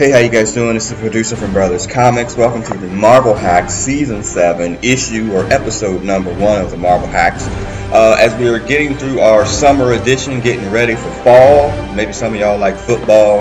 [0.00, 0.76] Hey, how you guys doing?
[0.76, 2.34] It's the producer from Brothers Comics.
[2.34, 7.06] Welcome to the Marvel Hacks Season 7 issue or episode number 1 of the Marvel
[7.06, 7.46] Hacks.
[7.92, 12.32] Uh, as we are getting through our summer edition, getting ready for fall, maybe some
[12.32, 13.40] of y'all like football.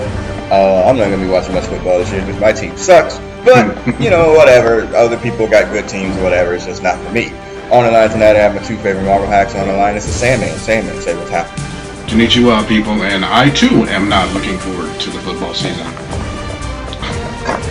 [0.52, 3.20] Uh, I'm not going to be watching much football this year because my team sucks.
[3.46, 4.82] But, you know, whatever.
[4.98, 6.54] Other people got good teams or whatever.
[6.54, 7.30] It's just not for me.
[7.72, 9.96] On the line tonight, I have my two favorite Marvel Hacks on the line.
[9.96, 10.58] It's the Sandman.
[10.58, 11.66] Sandman, say what's happening.
[12.10, 16.19] Konnichiwa, people, and I too am not looking forward to the football season.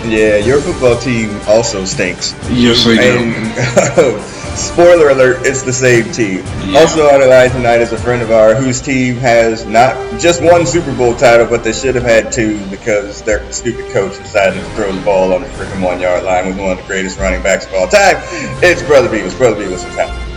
[0.04, 2.34] Yeah, your football team also stinks.
[2.50, 4.20] Yes, I do.
[4.58, 6.42] Spoiler alert, it's the same team.
[6.66, 6.80] Yeah.
[6.80, 10.42] Also on the line tonight is a friend of ours whose team has not just
[10.42, 14.58] one Super Bowl title, but they should have had two because their stupid coach decided
[14.58, 17.20] to throw the ball on the freaking one yard line with one of the greatest
[17.20, 18.16] running backs of all time.
[18.60, 19.38] It's Brother Beavis.
[19.38, 20.28] Brother Beavis, what's happening?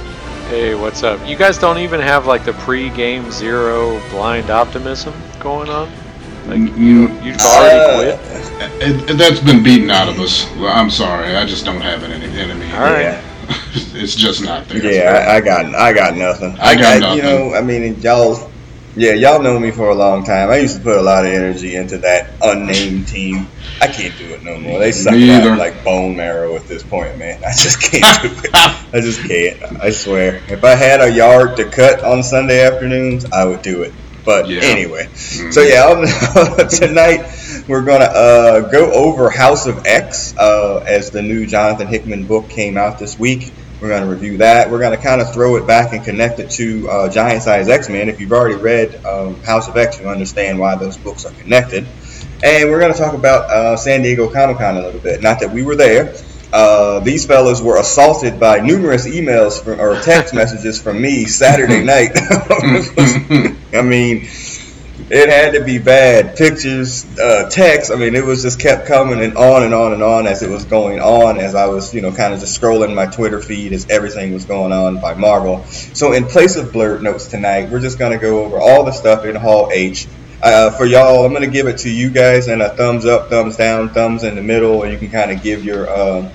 [0.50, 1.26] Hey, what's up?
[1.28, 5.92] You guys don't even have like the pre-game zero blind optimism going on?
[6.52, 8.82] Like you you've already Uh, quit?
[8.82, 10.46] It, it- that's been beaten out of us.
[10.58, 12.66] Well, I'm sorry, I just don't have it in, in me.
[12.74, 13.02] All right.
[13.04, 13.22] Yeah.
[13.96, 14.84] it's just not there.
[14.86, 16.56] Yeah, I, I got I got nothing.
[16.60, 17.24] I got You nothing.
[17.24, 18.50] know, I mean, y'all,
[18.98, 20.50] yeah, y'all know me for a long time.
[20.50, 23.48] I used to put a lot of energy into that unnamed team.
[23.82, 24.78] I can't do it no more.
[24.78, 27.40] They suck Me out like bone marrow at this point, man.
[27.46, 28.50] I just can't do it.
[28.54, 29.82] I just can't.
[29.82, 30.42] I swear.
[30.50, 33.94] If I had a yard to cut on Sunday afternoons, I would do it.
[34.24, 34.62] But Yeah.
[34.64, 35.54] anyway, Mhm.
[35.54, 37.26] so yeah, tonight
[37.68, 42.50] we're gonna uh, go over House of X uh, as the new Jonathan Hickman book
[42.50, 43.52] came out this week.
[43.82, 44.70] We're gonna review that.
[44.70, 47.90] We're gonna kind of throw it back and connect it to uh, Giant Size X
[47.90, 48.10] Men.
[48.10, 51.88] If you've already read um, House of X, you understand why those books are connected.
[52.44, 55.22] And we're gonna talk about uh, San Diego Comic Con a little bit.
[55.24, 56.14] Not that we were there.
[56.54, 61.84] Uh, these fellas were assaulted by numerous emails from, or text messages from me Saturday
[61.84, 62.12] night.
[63.74, 64.28] I mean,
[65.10, 66.38] it had to be bad.
[66.38, 67.92] Pictures, uh, text.
[67.92, 70.50] I mean, it was just kept coming and on and on and on as it
[70.50, 71.38] was going on.
[71.38, 74.46] As I was, you know, kind of just scrolling my Twitter feed as everything was
[74.46, 75.64] going on by Marvel.
[75.66, 79.26] So in place of blurred notes tonight, we're just gonna go over all the stuff
[79.26, 80.08] in Hall H.
[80.44, 83.58] Uh, for y'all, I'm gonna give it to you guys in a thumbs up, thumbs
[83.58, 86.32] down, thumbs in the middle, and you can kind of give your um,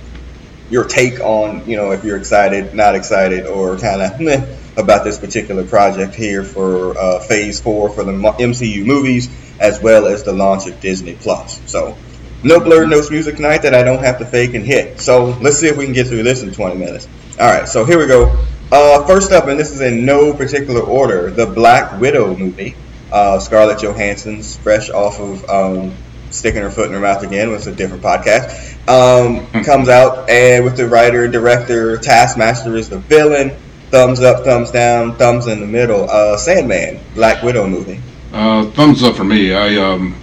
[0.71, 5.19] your take on, you know, if you're excited, not excited, or kind of about this
[5.19, 9.29] particular project here for uh, Phase Four for the MCU movies,
[9.61, 11.61] as well as the launch of Disney Plus.
[11.71, 11.97] So,
[12.43, 15.01] no blurred notes music tonight that I don't have to fake and hit.
[15.01, 17.09] So let's see if we can get through this in 20 minutes.
[17.41, 18.45] All right, so here we go.
[18.71, 22.77] Uh, first up, and this is in no particular order, the Black Widow movie.
[23.11, 25.95] Uh, Scarlett Johansson's fresh off of um,
[26.37, 28.73] sticking her foot in her mouth again was a different podcast.
[28.89, 33.57] Um, comes out and with the writer and director, Taskmaster is the villain.
[33.91, 36.09] Thumbs up, thumbs down, thumbs in the middle.
[36.11, 38.01] Uh, Sandman, Black Widow movie.
[38.33, 39.55] Uh, thumbs up for me.
[39.55, 40.15] I um,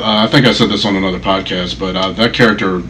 [0.00, 2.82] I think I said this on another podcast, but uh, that character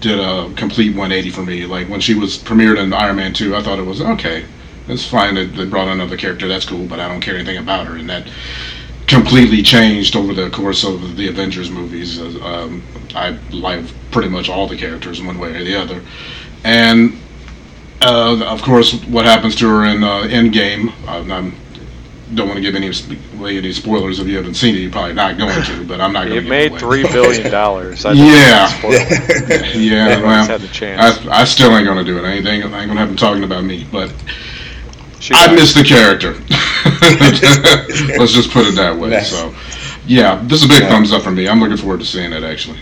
[0.00, 1.66] did a complete 180 for me.
[1.66, 4.44] Like when she was premiered in Iron Man 2, I thought it was okay.
[4.88, 6.46] It's fine that they brought another character.
[6.46, 8.28] That's cool, but I don't care anything about her, and that
[9.06, 12.20] completely changed over the course of the Avengers movies.
[12.20, 12.82] Uh, Um,
[13.14, 16.02] I like pretty much all the characters one way or the other,
[16.64, 17.12] and
[18.02, 20.92] uh, of course, what happens to her in uh, Endgame.
[21.06, 21.54] Uh, I'm
[22.34, 22.90] don't want to give any
[23.38, 24.78] away any spoilers if you haven't seen it.
[24.78, 28.04] You're probably not going to, but I'm not going It made three billion dollars.
[28.04, 28.68] I Yeah.
[29.76, 31.24] Yeah, well, had the chance.
[31.26, 32.24] I, I still ain't going to do it.
[32.24, 34.12] I ain't, I ain't going to have them talking about me, but
[35.20, 36.34] She I miss the character.
[38.18, 39.10] Let's just put it that way.
[39.10, 39.30] Nice.
[39.30, 39.54] So,
[40.06, 40.88] yeah, this is a big Yeah.
[40.88, 41.48] thumbs up for me.
[41.48, 42.78] I'm looking forward to seeing it actually.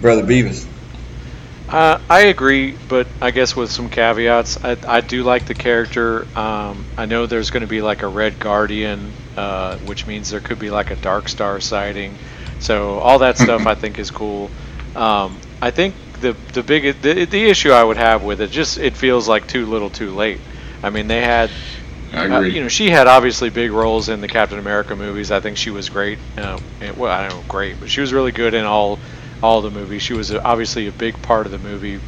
[0.00, 0.66] Brother Beavis.
[1.68, 4.62] Uh, I agree, but I guess with some caveats.
[4.62, 6.26] I, I do like the character.
[6.36, 10.40] Um, I know there's going to be like a Red Guardian, uh, which means there
[10.40, 12.18] could be like a Dark Star sighting.
[12.60, 14.50] So all that stuff I think is cool.
[14.94, 18.78] Um, I think the the big the, the issue I would have with it just
[18.78, 20.40] it feels like too little, too late.
[20.82, 21.50] I mean, they had
[22.14, 25.30] I uh, you know, she had obviously big roles in the Captain America movies.
[25.30, 26.18] I think she was great.
[26.36, 26.58] Uh,
[26.96, 28.98] well, I don't know, great, but she was really good in all
[29.42, 30.02] all the movies.
[30.02, 32.00] She was obviously a big part of the movie,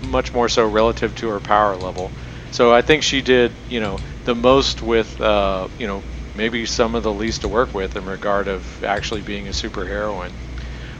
[0.00, 2.10] much more so relative to her power level.
[2.50, 6.02] So I think she did, you know, the most with, uh, you know,
[6.34, 10.32] maybe some of the least to work with in regard of actually being a superheroine.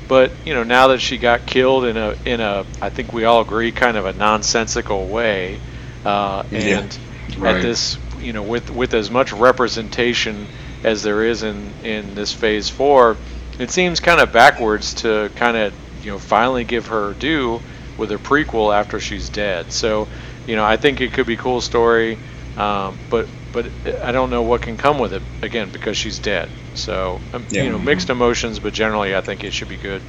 [0.08, 3.24] But you know, now that she got killed in a in a, I think we
[3.24, 5.60] all agree, kind of a nonsensical way,
[6.04, 6.80] uh, Yeah.
[6.80, 6.98] and
[7.36, 7.56] Right.
[7.56, 10.46] at this, you know, with with as much representation
[10.84, 13.16] as there is in in this phase four,
[13.58, 17.60] it seems kind of backwards to kind of you know finally give her due
[17.98, 19.72] with a prequel after she's dead.
[19.72, 20.08] So,
[20.46, 22.18] you know, I think it could be a cool story,
[22.56, 23.66] um, but but
[24.02, 26.48] I don't know what can come with it again because she's dead.
[26.74, 27.64] So um, Yeah.
[27.64, 30.00] you know, mixed emotions, but generally, I think it should be good.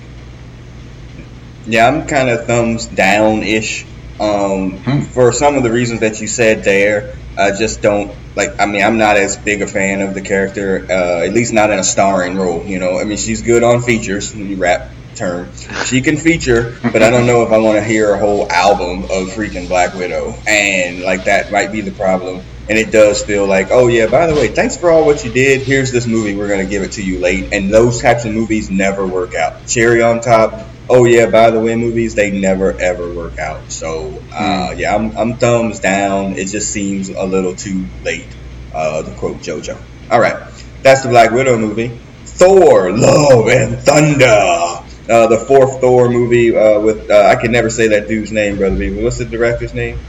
[1.67, 3.85] Yeah, I'm kind of thumbs down ish.
[4.19, 5.01] Um, Hmm.
[5.01, 8.59] For some of the reasons that you said there, I just don't like.
[8.59, 11.69] I mean, I'm not as big a fan of the character, uh, at least not
[11.69, 12.63] in a starring role.
[12.63, 14.35] You know, I mean, she's good on features.
[14.35, 15.49] Rap term,
[15.85, 19.03] she can feature, but I don't know if I want to hear a whole album
[19.03, 22.41] of freaking Black Widow, and like that might be the problem.
[22.69, 25.31] And it does feel like, oh yeah, by the way, thanks for all what you
[25.31, 25.61] did.
[25.61, 26.35] Here's this movie.
[26.35, 29.67] We're gonna give it to you late, and those types of movies never work out.
[29.67, 33.71] Cherry on top oh yeah, by the way, movies they never ever work out.
[33.71, 36.33] So uh, yeah, I'm, I'm thumbs down.
[36.33, 38.27] It just seems a little too late.
[38.73, 39.77] Uh, to quote JoJo.
[40.09, 40.49] All right,
[40.81, 41.97] that's the Black Widow movie.
[42.25, 44.85] Thor: Love and Thunder.
[45.09, 48.57] Uh, the fourth Thor movie uh, with uh, I can never say that dude's name,
[48.57, 48.75] brother.
[48.75, 49.03] Beavis.
[49.03, 49.99] What's the director's name?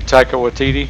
[0.00, 0.88] Taika Waititi.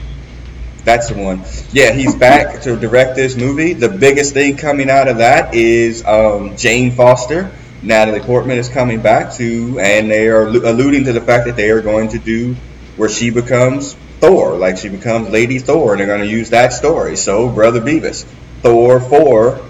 [0.84, 1.42] That's the one.
[1.72, 3.72] Yeah, he's back to direct this movie.
[3.72, 7.50] The biggest thing coming out of that is um, Jane Foster.
[7.82, 11.70] Natalie Portman is coming back to, and they are alluding to the fact that they
[11.70, 12.56] are going to do
[12.96, 16.72] where she becomes Thor, like she becomes Lady Thor, and they're going to use that
[16.72, 17.16] story.
[17.16, 18.24] So, Brother Beavis,
[18.62, 19.60] Thor 4,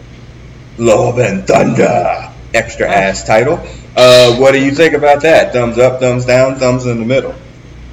[0.78, 3.58] Love and Thunder, extra ass title.
[3.96, 5.52] Uh, what do you think about that?
[5.52, 7.34] Thumbs up, thumbs down, thumbs in the middle.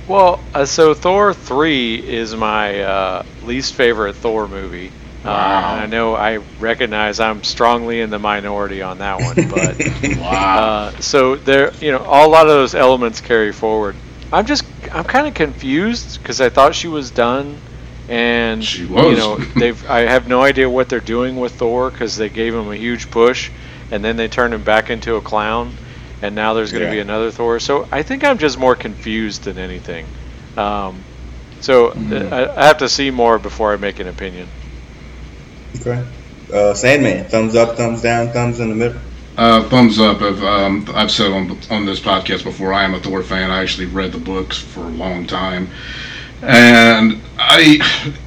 [0.07, 4.92] Well, uh, so Thor three is my uh, least favorite Thor movie.
[5.25, 5.70] Uh, Wow.
[5.70, 9.80] and I know I recognize I'm strongly in the minority on that one, but
[10.16, 10.54] Wow.
[10.54, 14.02] uh, so there, you know, all, a lot of those elements carry forward.
[14.31, 17.62] I'm just, I'm kind of confused because I thought she was done,
[18.08, 22.16] and She you know, they've, I have no idea what they're doing with Thor because
[22.18, 23.52] they gave him a huge push,
[23.92, 25.80] and then they turned him back into a clown,
[26.22, 26.92] and now there's going to Yeah.
[26.92, 27.60] be another Thor.
[27.60, 30.12] So I think I'm just more confused than anything.
[30.58, 31.06] Um,
[31.60, 32.31] so Mhm.
[32.31, 34.52] I, I have to see more before I make an opinion.
[35.75, 36.06] Okay.
[36.54, 39.00] Uh, Sandman, thumbs up, thumbs down, thumbs in the middle.
[39.38, 40.22] Uh, thumbs up.
[40.22, 42.72] I've, um, I've said on on this podcast before.
[42.72, 43.50] I am a Thor fan.
[43.50, 45.68] I actually read the books for a long time,
[46.44, 47.80] and I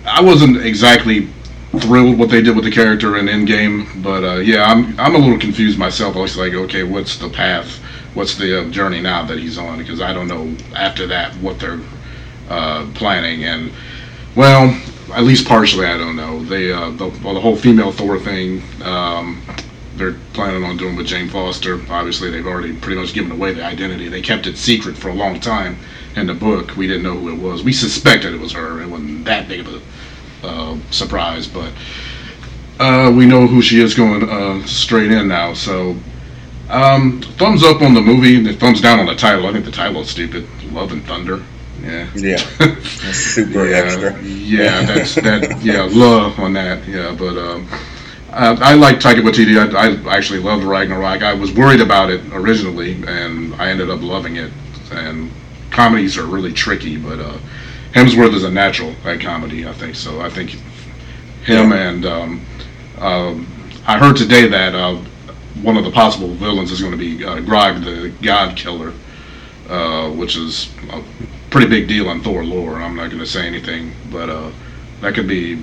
[0.04, 1.28] I wasn't exactly
[1.78, 5.18] thrilled what they did with the character in Endgame, but uh, yeah, I'm I'm a
[5.18, 6.16] little confused myself.
[6.16, 7.78] I was like, okay, what's the path?
[8.14, 9.78] What's the uh, journey now that he's on?
[9.78, 11.80] Because I don't know after that what they're
[12.48, 13.70] uh, planning and.
[14.34, 14.78] Well,
[15.14, 16.42] at least partially, I don't know.
[16.44, 19.42] They, uh, the, well, the whole female Thor thing, um,
[19.96, 21.80] they're planning on doing with Jane Foster.
[21.90, 24.08] Obviously, they've already pretty much given away the identity.
[24.08, 25.78] They kept it secret for a long time
[26.16, 26.76] in the book.
[26.76, 27.62] We didn't know who it was.
[27.62, 28.82] We suspected it was her.
[28.82, 31.72] It wasn't that big of a uh, surprise, but
[32.78, 35.54] uh, we know who she is going uh, straight in now.
[35.54, 35.96] So,
[36.68, 38.52] um, thumbs up on the movie.
[38.54, 39.46] Thumbs down on the title.
[39.46, 40.46] I think the title is stupid.
[40.72, 41.42] Love and Thunder.
[41.86, 42.10] Yeah.
[42.14, 42.36] Yeah.
[42.58, 44.22] That's super yeah, extra.
[44.22, 45.62] Yeah, that's that.
[45.62, 46.86] Yeah, love on that.
[46.86, 47.68] Yeah, but um,
[48.30, 49.56] I, I like Taika Waititi.
[49.56, 51.22] I, I actually loved Ragnarok.
[51.22, 54.52] I was worried about it originally, and I ended up loving it.
[54.90, 55.30] And
[55.70, 57.38] comedies are really tricky, but uh,
[57.92, 59.66] Hemsworth is a natural at comedy.
[59.66, 60.20] I think so.
[60.20, 60.50] I think
[61.44, 62.46] him and um,
[62.98, 63.46] um,
[63.86, 64.96] I heard today that uh,
[65.62, 68.92] one of the possible villains is going to be uh, Grog the God Killer,
[69.68, 71.02] uh, which is a
[71.56, 72.76] pretty big deal in Thor lore.
[72.76, 74.50] I'm not going to say anything, but uh,
[75.00, 75.54] that could be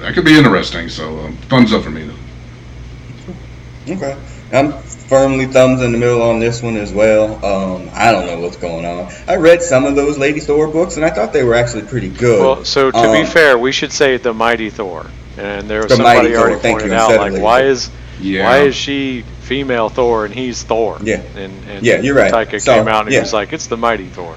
[0.00, 0.88] that could be interesting.
[0.88, 2.04] So um, thumbs up for me.
[2.06, 3.94] Though.
[3.94, 4.16] Okay.
[4.52, 7.44] I'm firmly thumbs in the middle on this one as well.
[7.44, 9.12] Um, I don't know what's going on.
[9.28, 12.08] I read some of those Lady Thor books, and I thought they were actually pretty
[12.08, 12.40] good.
[12.40, 15.06] Well, so to be Um, fair, we should say the Mighty Thor,
[15.38, 17.60] and there was The somebody Mighty Thor, already thank pointed you, out like Lady why
[17.62, 17.70] Thor.
[17.70, 17.90] is
[18.20, 18.44] Yeah.
[18.44, 20.98] why is she female Thor and he's Thor?
[21.02, 21.22] Yeah.
[21.36, 22.32] and, and Yeah, you're right.
[22.32, 23.18] Taika So, came out and yeah.
[23.18, 24.34] he was like, "It's the Mighty Thor."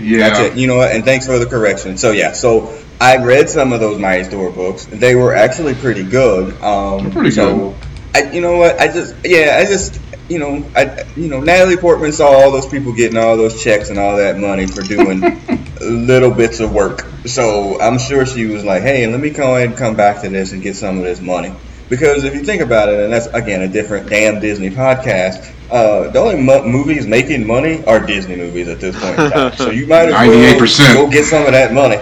[0.00, 0.28] Yeah.
[0.28, 0.58] That's it.
[0.58, 0.92] You know what?
[0.92, 1.96] And thanks for the correction.
[1.96, 4.86] So yeah, so I read some of those Mighty Thor books.
[4.86, 6.60] They were actually pretty good.
[6.62, 7.76] Um, They're pretty so,
[8.14, 8.80] I, you know what?
[8.80, 12.66] I just, yeah, I just, you know, I, you know, Natalie Portman saw all those
[12.66, 15.20] people getting all those checks and all that money for doing
[15.80, 17.06] little bits of work.
[17.26, 20.28] So I'm sure she was like, hey, let me go ahead and come back to
[20.28, 21.54] this and get some of this money.
[21.88, 26.08] Because if you think about it, and that's again a different damn Disney podcast, uh,
[26.10, 29.52] the only mo- movies making money are Disney movies at this point in time.
[29.56, 30.94] So you might as well 98%.
[30.94, 31.98] go get some of that money.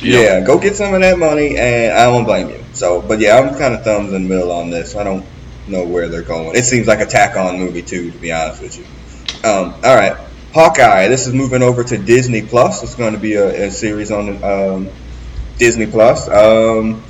[0.00, 2.64] Yeah, go get some of that money, and I won't blame you.
[2.72, 4.96] So, but yeah, I'm kind of thumbs in the middle on this.
[4.96, 5.24] I don't
[5.68, 6.56] know where they're going.
[6.56, 8.84] It seems like a tack on movie too, to be honest with you.
[9.48, 10.16] Um, all right,
[10.54, 11.08] Hawkeye.
[11.08, 12.82] This is moving over to Disney Plus.
[12.82, 14.88] It's going to be a, a series on um,
[15.58, 16.28] Disney Plus.
[16.28, 17.02] Um,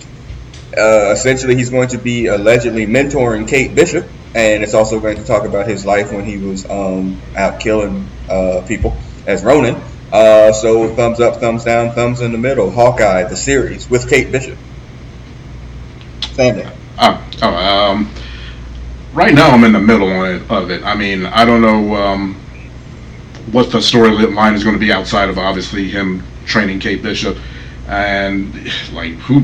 [0.77, 5.25] uh, essentially, he's going to be allegedly mentoring Kate Bishop, and it's also going to
[5.25, 8.97] talk about his life when he was um, out killing uh, people
[9.27, 9.81] as Ronin.
[10.13, 12.71] Uh, so thumbs up, thumbs down, thumbs in the middle.
[12.71, 14.59] Hawkeye, the series with Kate Bishop.
[16.33, 16.67] Family.
[16.99, 18.11] Oh, oh, um,
[19.13, 20.11] right now I'm in the middle
[20.53, 20.83] of it.
[20.85, 22.35] I mean, I don't know um,
[23.53, 27.37] what the storyline is going to be outside of obviously him training Kate Bishop,
[27.89, 28.55] and
[28.93, 29.41] like who,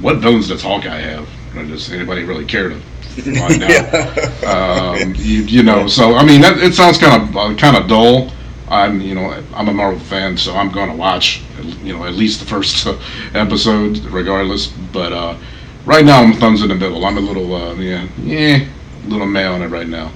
[0.00, 1.28] what villains does Hawkeye have?
[1.54, 2.80] Does anybody really care to
[3.38, 4.44] find out?
[4.44, 7.88] um, you, you, know, so I mean, that, it sounds kind of uh, kind of
[7.88, 8.30] dull.
[8.68, 11.42] I'm, you know, I'm a Marvel fan, so I'm going to watch,
[11.82, 12.98] you know, at least the first uh,
[13.34, 14.66] episode, regardless.
[14.66, 15.38] But uh,
[15.84, 17.04] right now, I'm thumbs in the middle.
[17.04, 18.66] I'm a little, uh, yeah, yeah,
[19.06, 20.12] little meh on it right now.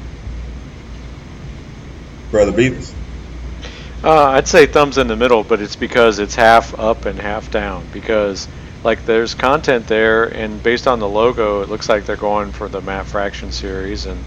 [2.31, 2.95] Brother Beavis.
[4.03, 7.51] Uh, I'd say thumbs in the middle, but it's because it's half up and half
[7.51, 7.87] down.
[7.93, 8.49] Because
[8.83, 12.69] like there's content there, and based on the logo, it looks like they're going for
[12.69, 14.19] the Matt Fraction series, and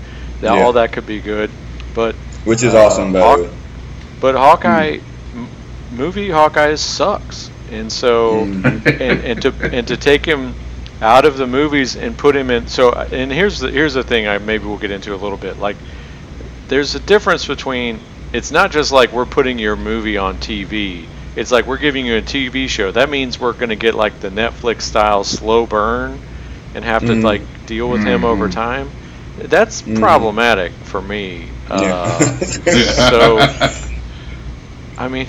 [0.41, 0.49] yeah.
[0.49, 1.49] all that could be good.
[1.95, 3.47] But which is uh, awesome, Haw-
[4.19, 5.01] But Hawkeye mm.
[5.35, 5.47] m-
[5.91, 8.85] movie Hawkeye sucks, and so mm.
[9.01, 10.53] and, and to and to take him
[11.01, 12.67] out of the movies and put him in.
[12.67, 14.27] So and here's the here's the thing.
[14.27, 15.59] I maybe we'll get into a little bit.
[15.59, 15.77] Like
[16.67, 17.99] there's a difference between
[18.31, 21.05] it's not just like we're putting your movie on TV.
[21.35, 22.91] It's like we're giving you a TV show.
[22.91, 26.19] That means we're going to get like the Netflix style slow burn
[26.75, 27.23] and have to mm.
[27.23, 28.09] like deal with mm-hmm.
[28.09, 28.53] him over mm-hmm.
[28.53, 28.91] time.
[29.37, 29.99] That's mm.
[29.99, 31.49] problematic for me.
[31.69, 33.39] Uh, so,
[34.97, 35.27] I mean,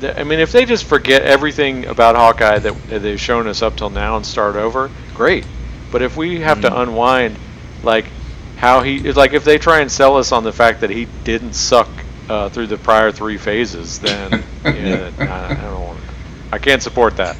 [0.00, 3.76] th- I mean, if they just forget everything about Hawkeye that they've shown us up
[3.76, 5.46] till now and start over, great.
[5.92, 6.62] But if we have mm.
[6.62, 7.36] to unwind,
[7.84, 8.06] like
[8.56, 11.06] how he, it's like if they try and sell us on the fact that he
[11.22, 11.88] didn't suck
[12.28, 15.98] uh, through the prior three phases, then yeah, I, I, don't.
[16.52, 17.36] I can't support that.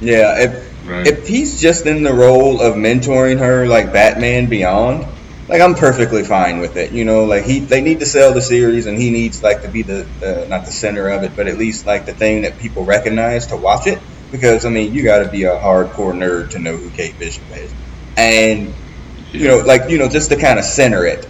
[0.00, 1.06] Yeah, if right.
[1.06, 5.06] if he's just in the role of mentoring her, like Batman Beyond,
[5.48, 6.92] like I'm perfectly fine with it.
[6.92, 9.68] You know, like he they need to sell the series, and he needs like to
[9.68, 12.58] be the uh, not the center of it, but at least like the thing that
[12.58, 14.00] people recognize to watch it.
[14.32, 17.44] Because I mean, you got to be a hardcore nerd to know who Kate Bishop
[17.54, 17.72] is,
[18.16, 18.74] and
[19.30, 21.28] you know, like you know, just to kind of center it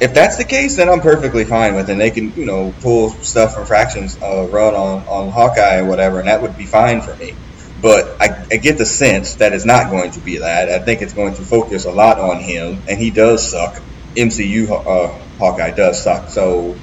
[0.00, 1.92] if that's the case, then I'm perfectly fine with it.
[1.92, 5.84] And they can, you know, pull stuff from Fraction's, uh, run on, on Hawkeye or
[5.86, 7.34] whatever, and that would be fine for me.
[7.80, 10.68] But I, I get the sense that it's not going to be that.
[10.68, 13.80] I think it's going to focus a lot on him, and he does suck.
[14.16, 16.28] MCU uh, Hawkeye does suck.
[16.28, 16.76] So,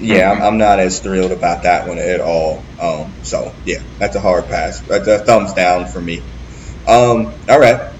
[0.00, 2.62] yeah, I'm, I'm, not as thrilled about that one at all.
[2.80, 4.80] Um, so, yeah, that's a hard pass.
[4.80, 6.18] That's a thumbs down for me.
[6.86, 7.92] Um, all right.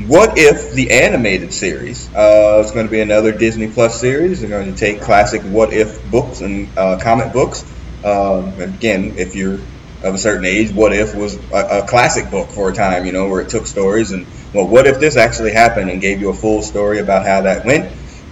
[0.00, 2.12] What if the animated series?
[2.12, 4.40] Uh, it's going to be another Disney Plus series.
[4.40, 7.64] They're going to take classic What If books and uh, comic books.
[8.04, 9.60] Um, again, if you're
[10.02, 13.12] of a certain age, What If was a, a, classic book for a time, you
[13.12, 16.28] know, where it took stories and, well, what if this actually happened and gave you
[16.28, 17.84] a full story about how that went?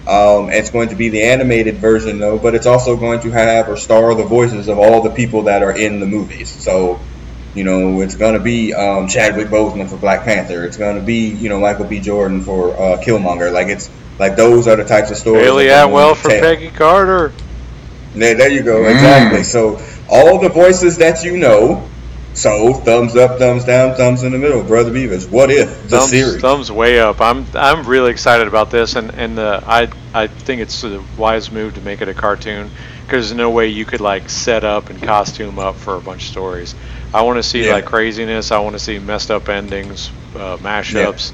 [0.05, 3.69] Um, it's going to be the animated version, though, but it's also going to have
[3.69, 6.49] or star the voices of all the people that are in the movies.
[6.49, 6.99] So
[7.53, 10.65] you know, it's going to be um, Chadwick Boseman for Black Panther.
[10.65, 11.99] It's going to be, you know, Michael B.
[11.99, 13.51] Jordan for uh, Killmonger.
[13.51, 15.45] Like it's like those are the types of stories.
[15.45, 17.31] Hayley Atwell for Peggy Carter.
[18.15, 18.83] There, there you go.
[18.83, 18.91] Mm.
[18.91, 19.43] Exactly.
[19.43, 19.79] So
[20.09, 21.89] all the voices that you know.
[22.35, 24.63] So thumbs up, thumbs down, thumbs in the middle.
[24.63, 26.41] Brother Beavis, what if the thumbs, series?
[26.41, 27.21] Thumbs way up.
[27.21, 31.51] I'm I'm really excited about this, and and uh, I I think it's a wise
[31.51, 32.71] move to make it a cartoon
[33.05, 36.23] because there's no way you could like set up and costume up for a bunch
[36.23, 36.73] of stories.
[37.13, 37.73] I want to see yeah.
[37.73, 38.51] like craziness.
[38.51, 41.31] I want to see messed up endings, uh, mashups.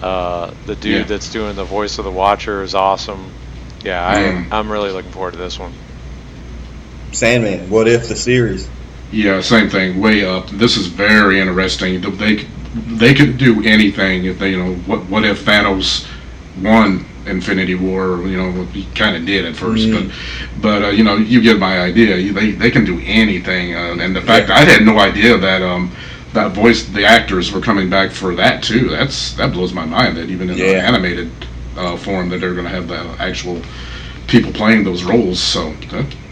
[0.00, 0.06] Yeah.
[0.06, 1.02] Uh, the dude yeah.
[1.04, 3.32] that's doing the voice of the Watcher is awesome.
[3.84, 4.52] Yeah, mm.
[4.52, 5.72] I, I'm really looking forward to this one.
[7.12, 8.68] Sandman, what if the series?
[9.12, 10.00] Yeah, same thing.
[10.00, 10.48] Way up.
[10.48, 12.00] This is very interesting.
[12.16, 16.08] They they could do anything if they, you know, what what if Thanos
[16.60, 20.88] won Infinity War, you know, he kind of did at 1st mm but but uh,
[20.88, 22.32] you know, you get my idea.
[22.32, 24.56] They they can do anything, uh, and the fact yeah.
[24.56, 25.90] I had no idea that um
[26.32, 28.88] that voice the actors were coming back for that too.
[28.88, 30.16] That's that blows my mind.
[30.16, 30.66] That even in yeah.
[30.66, 31.30] the animated
[31.76, 33.60] uh, form that they're going to have the actual
[34.26, 35.40] people playing those roles.
[35.40, 35.72] So.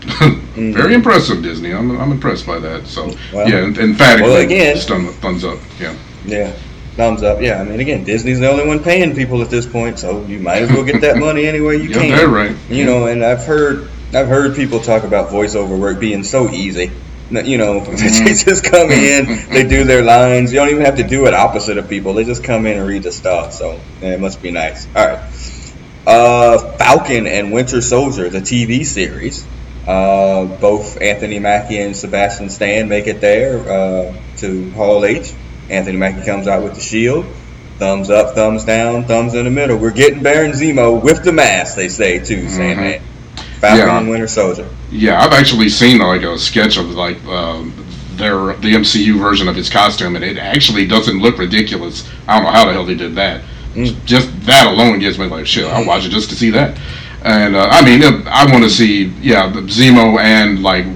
[0.01, 0.73] mm-hmm.
[0.73, 1.75] Very impressive, Disney.
[1.75, 2.87] I'm, I'm impressed by that.
[2.87, 4.77] So well, yeah, emphatically, well, again,
[5.21, 5.59] thumbs up.
[5.79, 5.95] Yeah.
[6.25, 6.57] Yeah.
[6.97, 7.41] Thumbs up.
[7.41, 10.39] Yeah, I mean, again, Disney's the only one paying people at this point, so you
[10.41, 12.11] might as well get that money any way you yeah, can.
[12.11, 12.57] They're right.
[12.69, 16.91] You know, and I've heard I've heard people talk about voiceover work being so easy.
[17.31, 18.25] You know, mm-hmm.
[18.25, 20.53] they just come in, they do their lines.
[20.53, 22.15] You don't even have to do it opposite of people.
[22.15, 23.53] They just come in and read the stuff.
[23.53, 24.87] So yeah, it must be nice.
[24.97, 25.23] All right.
[26.07, 29.47] Uh, Falcon and Winter Soldier, the TV series.
[29.87, 35.33] Uh, both Anthony Mackie and Sebastian Stan make it there uh, to Hall H.
[35.71, 37.27] Anthony Mackie comes out with the shield.
[37.79, 39.79] Thumbs up, thumbs down, thumbs in the middle.
[39.79, 42.49] We're getting Baron Zemo with the mask, they say too, mm-hmm.
[42.49, 43.03] Sandman.
[43.61, 43.99] Falcon yeah.
[43.99, 44.69] and Winter Soldier.
[44.91, 47.73] Yeah, I've actually seen like a sketch of like um,
[48.13, 52.09] their the MCU version of his costume, and it actually doesn't look ridiculous.
[52.27, 53.43] I don't know how the hell they did that.
[53.75, 54.05] Mm.
[54.05, 55.67] Just that alone gives me like shit.
[55.67, 56.79] I'll watch it just to see that.
[57.23, 60.87] And uh, I mean, I want to see yeah, Zemo and like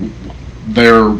[0.68, 1.16] there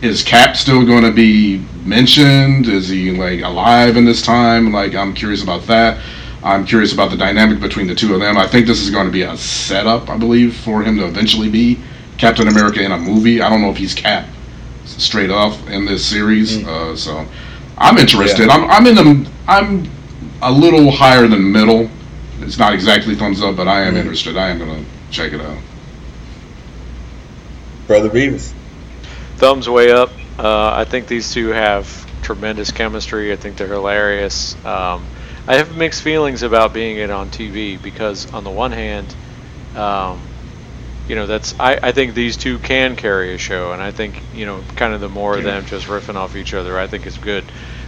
[0.00, 2.66] is Cap still going to be mentioned?
[2.66, 4.72] Is he like alive in this time?
[4.72, 6.02] Like I'm curious about that.
[6.42, 8.36] I'm curious about the dynamic between the two of them.
[8.36, 11.48] I think this is going to be a setup, I believe, for him to eventually
[11.48, 11.78] be
[12.18, 13.40] Captain America in a movie.
[13.40, 14.28] I don't know if he's Cap
[14.84, 16.58] straight off in this series.
[16.58, 16.66] Mm.
[16.66, 17.26] Uh, so
[17.78, 18.48] I'm interested.
[18.48, 18.54] Yeah.
[18.54, 19.90] I'm I'm in the I'm
[20.42, 21.88] a little higher than middle.
[22.40, 23.98] It's not exactly thumbs up, but I am mm.
[23.98, 24.36] interested.
[24.36, 25.58] I am gonna check it out.
[27.86, 28.52] Brother Beavis.
[29.36, 30.10] Thumbs way up.
[30.38, 33.32] Uh, I think these two have tremendous chemistry.
[33.32, 34.54] I think they're hilarious.
[34.64, 35.04] Um,
[35.46, 39.14] I have mixed feelings about being it on TV because on the one hand,
[39.74, 40.20] um,
[41.08, 44.22] you know that's I, I think these two can carry a show, and I think
[44.34, 47.06] you know kind of the more of them just riffing off each other, I think
[47.06, 47.44] is good.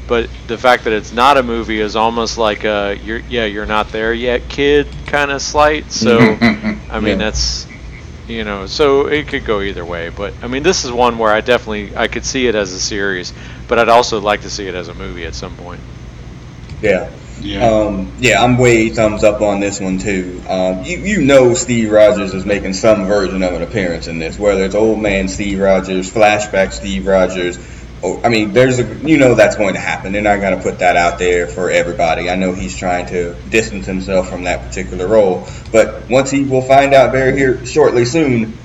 [0.06, 3.66] But the fact that it's not a movie is almost like a you're yeah you're
[3.66, 5.92] not there yet kid kind of slight.
[5.92, 7.30] So I mean yeah.
[7.30, 7.66] that's
[8.26, 10.08] you know so it could go either way.
[10.08, 12.80] But I mean this is one where I definitely I could see it as a
[12.80, 13.32] series,
[13.68, 15.80] but I'd also like to see it as a movie at some point.
[16.80, 17.66] Yeah, yeah.
[17.66, 20.42] Um, yeah, I'm way thumbs up on this one too.
[20.48, 24.38] Um, you you know Steve Rogers is making some version of an appearance in this,
[24.38, 27.58] whether it's old man Steve Rogers, flashback Steve Rogers.
[28.06, 30.12] Oh, I mean, there's a you know that's going to happen.
[30.12, 32.28] They're not going to put that out there for everybody.
[32.28, 36.60] I know he's trying to distance himself from that particular role, but once he will
[36.60, 38.58] find out very here shortly soon,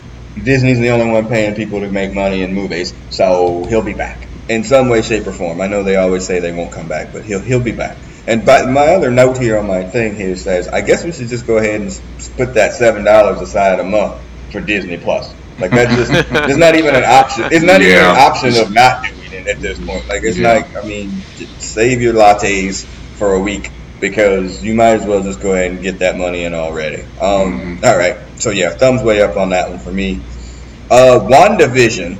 [0.43, 4.27] Disney's the only one paying people to make money in movies, so he'll be back
[4.49, 5.61] in some way, shape, or form.
[5.61, 7.97] I know they always say they won't come back, but he'll he'll be back.
[8.27, 11.29] And by, my other note here on my thing here says, I guess we should
[11.29, 12.01] just go ahead and
[12.35, 15.33] put that seven dollars aside a month for Disney Plus.
[15.59, 17.45] Like that's just there's not even an option.
[17.51, 17.87] It's not yeah.
[17.87, 20.07] even an option of not doing at this point.
[20.07, 20.53] Like it's yeah.
[20.53, 21.11] like I mean,
[21.59, 25.81] save your lattes for a week because you might as well just go ahead and
[25.81, 27.03] get that money in already.
[27.21, 27.85] Um, mm-hmm.
[27.85, 30.21] all right, so yeah, thumbs way up on that one for me.
[30.89, 32.17] Uh, WandaVision,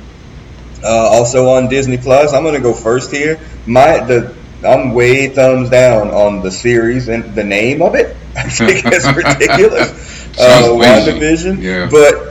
[0.84, 2.32] uh, also on Disney Plus.
[2.32, 3.40] I'm gonna go first here.
[3.66, 8.16] My the I'm way thumbs down on the series and the name of it.
[8.36, 10.38] I think it's ridiculous.
[10.38, 11.62] uh, WandaVision.
[11.62, 11.88] Yeah.
[11.90, 12.29] But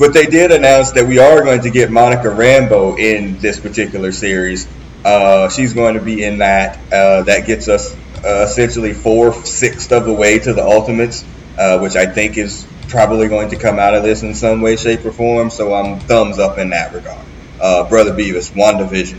[0.00, 4.12] but they did announce that we are going to get Monica Rambeau in this particular
[4.12, 4.66] series.
[5.04, 6.78] Uh, she's going to be in that.
[6.90, 11.22] Uh, that gets us uh, essentially four sixths of the way to the Ultimates,
[11.58, 14.76] uh, which I think is probably going to come out of this in some way,
[14.76, 15.50] shape, or form.
[15.50, 17.26] So I'm thumbs up in that regard.
[17.60, 19.18] Uh, Brother Beavis, WandaVision.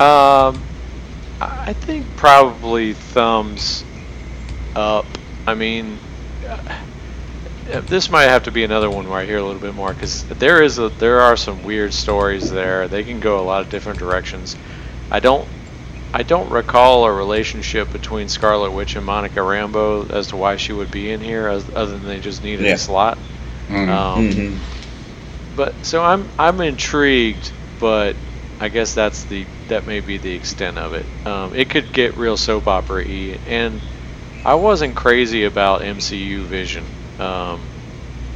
[0.00, 0.60] Um,
[1.40, 3.84] I think probably thumbs
[4.74, 5.06] up.
[5.46, 5.96] I mean,
[6.44, 6.58] uh,
[7.78, 10.24] this might have to be another one where I hear a little bit more because
[10.24, 12.88] there is a there are some weird stories there.
[12.88, 14.56] They can go a lot of different directions.
[15.10, 15.46] I don't
[16.12, 20.72] I don't recall a relationship between Scarlet Witch and Monica Rambeau as to why she
[20.72, 22.74] would be in here, as, other than they just needed yeah.
[22.74, 23.16] a slot.
[23.68, 23.90] Mm-hmm.
[23.90, 25.56] Um, mm-hmm.
[25.56, 28.16] But so I'm I'm intrigued, but
[28.58, 31.06] I guess that's the that may be the extent of it.
[31.26, 33.80] Um, it could get real soap opera y, and
[34.44, 36.84] I wasn't crazy about MCU Vision
[37.20, 37.60] um,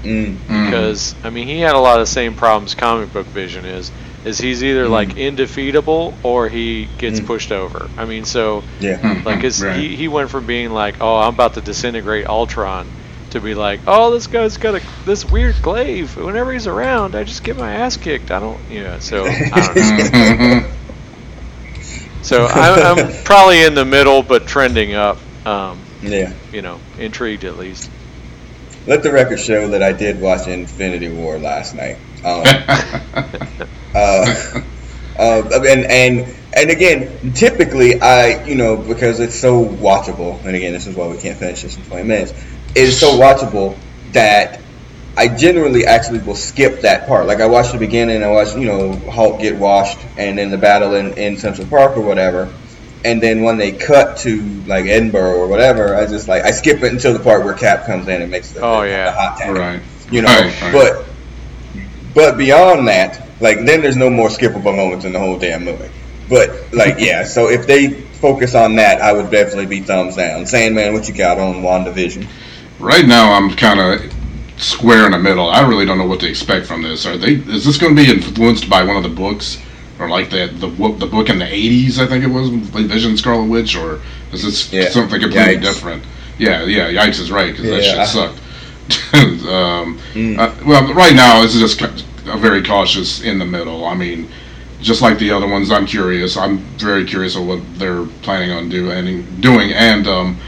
[0.03, 0.38] mm.
[0.47, 3.90] because I mean he had a lot of the same problems comic book Vision is.
[4.25, 4.90] Is he's either mm.
[4.90, 7.27] like indefeatable or he gets mm.
[7.27, 7.90] pushed over.
[7.99, 9.77] I mean, so yeah, like his, right.
[9.77, 12.87] he he went from being like, oh, I'm about to disintegrate Ultron
[13.35, 16.16] to be like, oh, this guy's got a this weird glaive.
[16.16, 18.31] Whenever he's around, I just get my ass kicked.
[18.31, 18.99] I don't, you know.
[19.01, 20.70] So I
[22.23, 25.18] so I'm, I'm, probably in the middle, but trending up.
[25.47, 26.33] Um, yeah.
[26.53, 27.90] You know, intrigued at least.
[28.87, 31.97] Let the record show that I did watch Infinity War last night.
[32.23, 32.44] Um,
[33.94, 34.61] uh,
[35.18, 40.44] uh, and and and again, typically I, you know, because it's so watchable.
[40.44, 42.35] And again, this is why we can't finish this in 20 minutes
[42.75, 43.77] It's so watchable
[44.12, 44.61] that
[45.16, 47.27] I generally actually will skip that part.
[47.27, 50.59] Like I watched the beginning, I watched you know Hulk get washed, and then the
[50.59, 52.53] battle in, in Central Park or whatever.
[53.05, 56.83] And then when they cut to like Edinburgh or whatever, I just like I skip
[56.83, 59.05] it until the part where Cap comes in and makes the, oh, the, yeah.
[59.05, 59.59] the hot tank.
[59.59, 59.83] Right.
[60.11, 60.73] You know, right, right.
[60.73, 61.07] but
[62.14, 65.90] but beyond that, like then there's no more skippable moments in the whole damn movie.
[66.29, 70.47] But like yeah, so if they focus on that, I would definitely be thumbs down.
[70.47, 72.27] Sandman, what you got on WandaVision?
[72.79, 74.12] right now I'm kind of
[74.57, 75.49] square in the middle.
[75.49, 77.07] I really don't know what to expect from this.
[77.07, 77.35] Are they?
[77.35, 79.61] Is this going to be influenced by one of the books,
[80.05, 81.99] or like the the the book in the '80s?
[81.99, 84.01] I think it was like Vision Scarlet Witch, or
[84.33, 84.90] is this yeah.
[84.90, 85.62] something completely Yikes.
[85.62, 86.05] different?
[86.38, 86.90] Yeah, yeah.
[86.90, 87.95] Yikes is right because yeah.
[87.95, 88.40] that shit sucked.
[89.14, 90.38] um, mm.
[90.38, 93.87] uh, well, right now it's just a very cautious in the middle.
[93.87, 94.29] I mean,
[94.81, 96.37] just like the other ones, I'm curious.
[96.37, 99.73] I'm very curious of what they're planning on do and doing.
[99.73, 100.38] And um,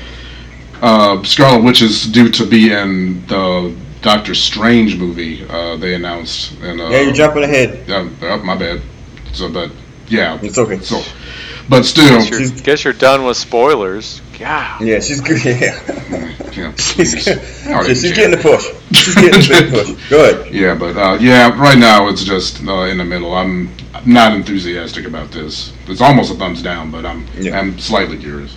[0.82, 5.44] uh, Scarlet Witch is due to be in the Doctor Strange movie.
[5.48, 6.52] Uh, they announced.
[6.60, 7.88] And, uh, yeah, you're jumping ahead.
[7.88, 8.82] Yeah, oh, my bad.
[9.32, 9.70] So, but
[10.08, 10.78] yeah, it's okay.
[10.80, 11.02] So,
[11.68, 14.20] but still, guess you're, guess you're done with spoilers.
[14.38, 14.78] Yeah.
[14.80, 15.42] Yeah, she's good.
[15.44, 16.32] Yeah.
[16.52, 18.64] yeah she's, she's, she's getting the push.
[18.96, 20.08] She's getting the big push.
[20.08, 20.54] Good.
[20.54, 23.34] Yeah, but uh, yeah, right now it's just uh, in the middle.
[23.34, 23.70] I'm
[24.04, 25.72] not enthusiastic about this.
[25.86, 27.58] It's almost a thumbs down, but I'm yeah.
[27.58, 28.56] I'm slightly curious.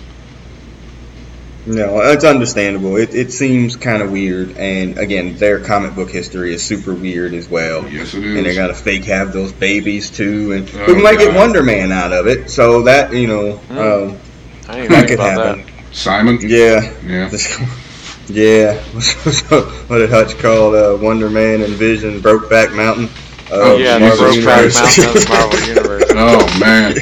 [1.66, 2.96] No, it's understandable.
[2.96, 7.34] It, it seems kind of weird, and again, their comic book history is super weird
[7.34, 7.86] as well.
[7.88, 8.36] Yes, it is.
[8.36, 11.26] And they got gonna fake have those babies too, and oh, we might God.
[11.26, 12.50] get Wonder Man out of it.
[12.50, 14.10] So that you know, mm.
[14.10, 14.18] um,
[14.66, 15.66] that could happen.
[15.66, 15.70] That.
[15.92, 16.38] Simon.
[16.40, 16.80] Yeah.
[17.04, 17.30] Yeah.
[18.28, 18.74] yeah.
[19.88, 23.08] what did Hutch call uh, Wonder Man and Vision Brokeback Mountain?
[23.50, 26.04] Uh, oh yeah, the Brokeback Mountain of the Marvel Universe.
[26.12, 26.94] Oh man.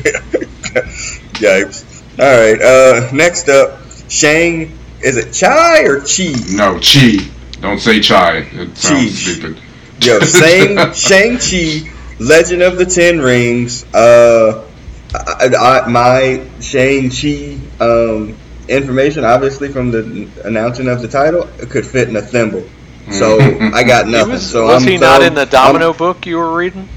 [1.38, 2.02] Yikes!
[2.18, 2.60] All right.
[2.60, 4.76] Uh, next up, Shang.
[5.00, 6.34] Is it Chai or Chi?
[6.54, 7.28] No, Chi.
[7.60, 8.48] Don't say Chai.
[8.52, 9.32] It sounds chi.
[9.32, 9.60] stupid.
[10.00, 13.84] Yo, Shang Shang Chi, Legend of the Ten Rings.
[13.94, 14.64] Uh,
[15.14, 18.36] I, I, my Shang Chi um,
[18.68, 22.68] information, obviously from the announcing of the title, it could fit in a thimble.
[23.10, 24.32] So I got nothing.
[24.34, 26.88] Was, so was I'm, he not in the Domino I'm, book you were reading?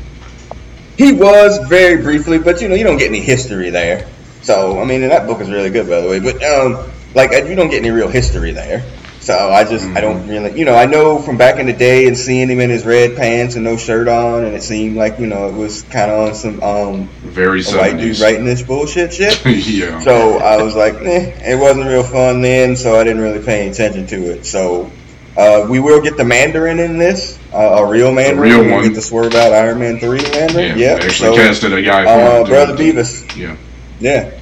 [0.98, 4.08] He was very briefly, but you know you don't get any history there.
[4.42, 6.20] So I mean, that book is really good, by the way.
[6.20, 8.84] But um, like you don't get any real history there.
[9.22, 9.98] So I just mm-hmm.
[9.98, 10.30] I don't mm-hmm.
[10.30, 12.86] really you know I know from back in the day and seeing him in his
[12.86, 16.10] red pants and no shirt on and it seemed like you know it was kind
[16.10, 19.46] of on some um very white dude writing this bullshit shit.
[19.46, 20.00] yeah.
[20.00, 23.70] So I was like, eh, it wasn't real fun then, so I didn't really pay
[23.70, 24.46] attention to it.
[24.46, 24.92] So
[25.38, 28.52] uh, we will get the Mandarin in this, uh, a real Mandarin.
[28.52, 28.82] A real one.
[28.82, 30.78] We get the swerve out Iron Man three Mandarin.
[30.78, 31.04] Yeah, yep.
[31.04, 32.06] actually so, casted a guy.
[32.06, 33.38] Uh, brother Beavis.
[33.38, 33.56] Yeah.
[34.00, 34.38] Yeah.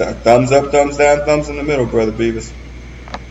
[0.00, 2.50] Th- thumbs up, thumbs down, thumbs in the middle, brother Beavis.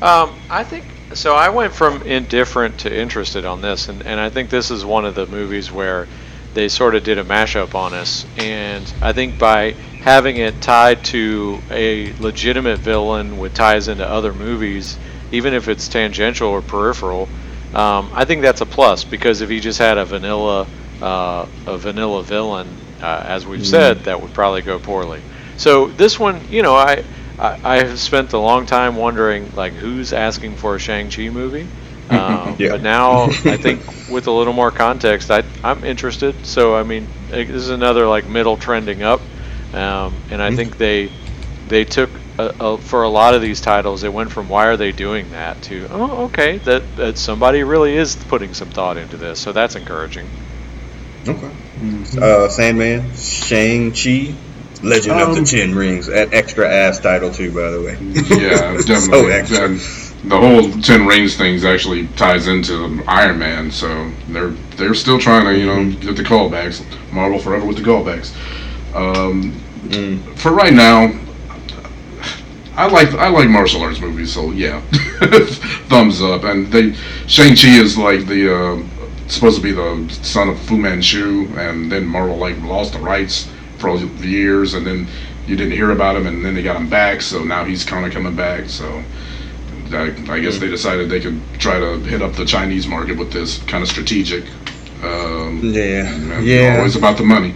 [0.03, 1.33] Um, I think so.
[1.33, 5.03] I went from indifferent to interested on this, and, and I think this is one
[5.03, 6.07] of the movies where
[6.53, 8.23] they sort of did a mashup on us.
[8.37, 14.31] And I think by having it tied to a legitimate villain with ties into other
[14.31, 14.95] movies,
[15.31, 17.27] even if it's tangential or peripheral,
[17.73, 20.67] um, I think that's a plus because if he just had a vanilla
[21.01, 22.67] uh, a vanilla villain,
[23.01, 23.65] uh, as we've mm.
[23.65, 25.23] said, that would probably go poorly.
[25.59, 27.03] So this one, you know, I
[27.37, 31.29] I, I have spent a long time wondering like who's asking for a Shang Chi
[31.29, 31.67] movie.
[32.09, 32.69] Um, yeah.
[32.69, 36.43] But now I think with a little more context, I I'm interested.
[36.43, 39.21] So I mean, this is another like middle trending up,
[39.75, 40.55] um, and I mm-hmm.
[40.55, 41.11] think they
[41.67, 44.77] they took a, a, for a lot of these titles, it went from why are
[44.77, 49.15] they doing that to oh okay that that somebody really is putting some thought into
[49.15, 49.39] this.
[49.39, 50.27] So that's encouraging.
[51.27, 51.51] Okay.
[51.79, 52.23] Mm-hmm.
[52.23, 54.33] Uh, Sandman, Shang Chi,
[54.83, 57.97] Legend um, of the um, Ten Rings, that extra ass title too, by the way.
[58.41, 58.87] Yeah, definitely.
[58.97, 59.65] so extra.
[59.65, 59.79] And
[60.29, 65.45] the whole Ten Rings thing actually ties into Iron Man, so they're they're still trying
[65.45, 66.83] to you know get the callbacks.
[67.11, 68.33] Marvel forever with the callbacks.
[68.95, 69.51] Um,
[69.87, 70.37] mm.
[70.37, 71.11] For right now,
[72.75, 74.81] I like I like martial arts movies, so yeah,
[75.89, 76.45] thumbs up.
[76.45, 76.93] And they
[77.27, 78.83] Shang Chi is like the uh,
[79.27, 83.49] supposed to be the son of Fu Manchu, and then Marvel like lost the rights
[83.79, 85.07] for years, and then
[85.47, 87.21] you didn't hear about him, and then they got him back.
[87.21, 88.69] So now he's kind of coming back.
[88.69, 89.03] So
[89.91, 93.31] I, I guess they decided they could try to hit up the Chinese market with
[93.31, 94.45] this kind of strategic.
[95.03, 96.77] Um, yeah, yeah.
[96.77, 97.55] Always about the money.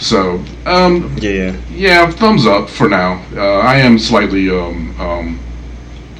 [0.00, 2.10] So um, yeah, yeah.
[2.10, 3.24] Thumbs up for now.
[3.34, 5.40] Uh, I am slightly um, um,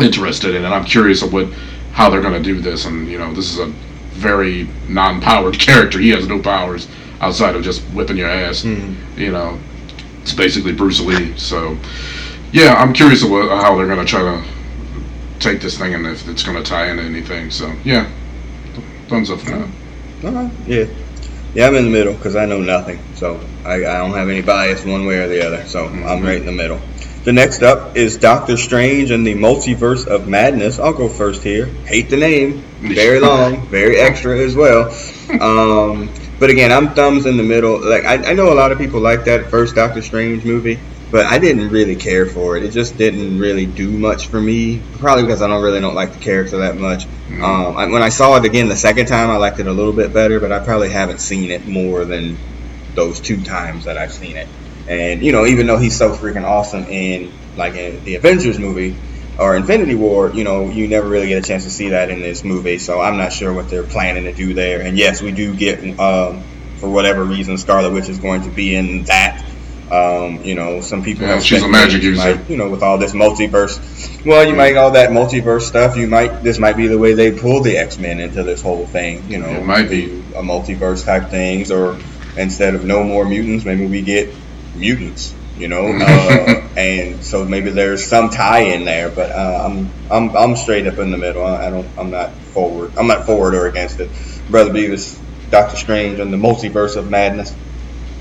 [0.01, 0.69] interested in it.
[0.69, 1.53] I'm curious of what
[1.93, 3.67] how they're going to do this, and you know, this is a
[4.15, 5.99] very non-powered character.
[5.99, 6.89] He has no powers
[7.25, 8.63] outside of just whipping your ass.
[8.63, 9.21] Mm-hmm.
[9.21, 9.59] You know,
[10.23, 11.37] it's basically Bruce Lee.
[11.37, 11.77] So,
[12.53, 14.45] yeah, I'm curious about how they're gonna try to
[15.41, 17.51] take this thing and if it's gonna tie into anything.
[17.51, 18.11] So, yeah,
[19.09, 19.51] thumbs up for
[20.23, 20.51] that.
[20.67, 20.87] Yeah.
[21.55, 24.43] Yeah, I'm in the middle because I know nothing, so I, I, don't have any
[24.43, 25.65] bias one way or the other.
[25.67, 26.05] So mm-hmm.
[26.05, 26.81] I'm right in the middle.
[27.23, 30.81] The next up is Doctor Strange and the Multiverse of Madness.
[30.81, 31.67] I'll go first here.
[31.87, 34.93] Hate the name, very long, very extra as well.
[35.41, 37.81] Um, but again, I'm thumbs in the middle.
[37.81, 40.79] Like I, I know a lot of people like that first Doctor Strange movie,
[41.11, 42.64] but I didn't really care for it.
[42.64, 44.83] It just didn't really do much for me.
[44.99, 47.05] Probably because I don't really don't like the character that much.
[47.05, 47.44] Mm-hmm.
[47.44, 49.92] Um, I, when I saw it again the second time, I liked it a little
[49.92, 52.37] bit better, but I probably haven't seen it more than
[52.94, 54.49] those two times that I've seen it.
[54.88, 58.97] And you know, even though he's so freaking awesome in like in the Avengers movie,
[59.38, 62.20] or Infinity War, you know, you never really get a chance to see that in
[62.20, 62.79] this movie.
[62.79, 64.81] So I'm not sure what they're planning to do there.
[64.83, 66.42] And yes, we do get um,
[66.79, 69.44] for whatever reason, Scarlet Witch is going to be in that.
[69.90, 71.27] Um, you know, some people.
[71.27, 72.37] Yeah, have she's a magic user.
[72.37, 74.25] might, you know, with all this multiverse.
[74.25, 75.97] Well, you might all that multiverse stuff.
[75.97, 78.87] You might this might be the way they pull the X Men into this whole
[78.87, 79.31] thing.
[79.31, 80.07] You know, It might be.
[80.35, 81.99] a multiverse type things, or
[82.37, 84.31] instead of no more mutants, maybe we get
[84.75, 85.35] mutants.
[85.59, 90.37] You know, uh, and so maybe there's some tie in there, but uh, I'm I'm
[90.37, 91.45] I'm straight up in the middle.
[91.45, 92.93] I, I don't I'm not forward.
[92.99, 94.11] I'm not forward or against it.
[94.51, 95.19] Brother Beavis,
[95.51, 97.55] Doctor Strange, and the multiverse of madness.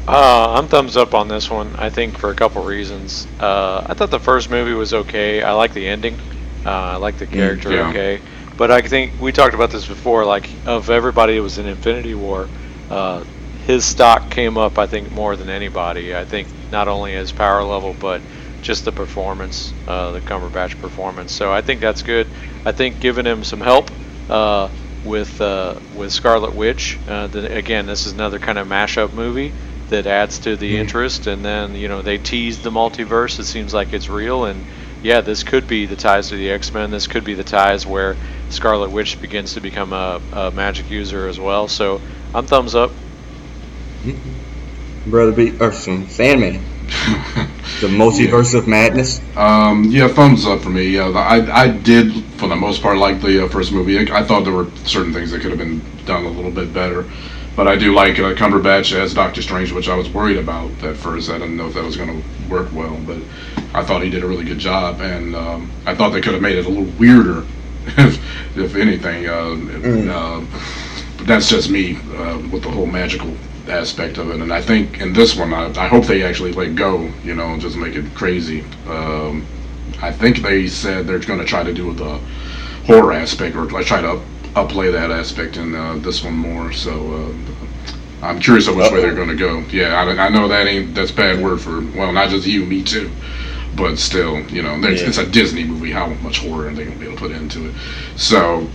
[0.08, 1.76] Uh, I'm thumbs up on this one.
[1.78, 3.26] I think for a couple reasons.
[3.40, 5.42] Uh, I thought the first movie was okay.
[5.42, 6.20] I like the ending.
[6.66, 7.90] Uh, I like the character yeah.
[7.90, 8.22] okay.
[8.58, 10.26] But I think we talked about this before.
[10.26, 12.48] Like of everybody it was in Infinity War,
[12.90, 13.24] uh,
[13.66, 14.78] his stock came up.
[14.78, 16.16] I think more than anybody.
[16.16, 18.22] I think not only his power level, but
[18.64, 21.32] just the performance, uh, the Cumberbatch performance.
[21.32, 22.28] So I think that's good.
[22.66, 23.92] I think giving him some help
[24.30, 24.70] uh,
[25.06, 26.98] with uh, with Scarlet Witch.
[27.08, 29.54] Uh, then again, this is another kind of mashup movie
[29.90, 31.28] that adds to the interest.
[31.28, 33.40] And then you know they tease the multiverse.
[33.40, 34.46] It seems like it's real.
[34.46, 34.66] And
[35.04, 36.90] yeah, this could be the ties to the X Men.
[36.90, 38.16] This could be the ties where
[38.50, 41.68] Scarlet Witch begins to become a, a magic user as well.
[41.68, 42.02] So
[42.34, 42.92] I'm thumbs up.
[45.06, 46.64] Brother Be or some Sandman,
[47.84, 49.20] the multiverse of madness.
[49.36, 50.88] Um, yeah, thumbs up for me.
[50.88, 54.00] Yeah, I I did for the most part like the uh, first movie.
[54.00, 56.74] I, I thought there were certain things that could have been done a little bit
[56.74, 57.06] better,
[57.58, 60.96] but I do like uh, Cumberbatch as Doctor Strange, which I was worried about at
[60.96, 61.30] first.
[61.30, 63.22] I didn't know if that was going to work well, but
[63.74, 66.42] I thought he did a really good job, and um, I thought they could have
[66.42, 67.46] made it a little weirder,
[67.98, 69.28] if, if anything.
[69.28, 70.46] Uh, uh,
[71.18, 73.36] but that's just me uh, with the whole magical
[73.70, 74.42] aspect of it.
[74.42, 77.54] And I think in this one, I, I hope they actually let go, you know,
[77.54, 78.64] and just make it crazy.
[78.88, 79.46] Um,
[80.02, 82.20] I think they said they're going to try to do the
[82.86, 84.22] horror aspect or try to up,
[84.56, 86.72] upplay that aspect in uh, this one more.
[86.74, 89.60] So uh, I'm curious of which way they're going to go.
[89.72, 92.66] Yeah, I, I know that ain't that's a bad word for well, not just you,
[92.66, 93.12] me too.
[93.76, 94.90] But still, you know, Yeah.
[95.08, 95.92] it's a Disney movie.
[95.92, 97.76] How much horror are they going to be able to put into it?
[98.18, 98.68] So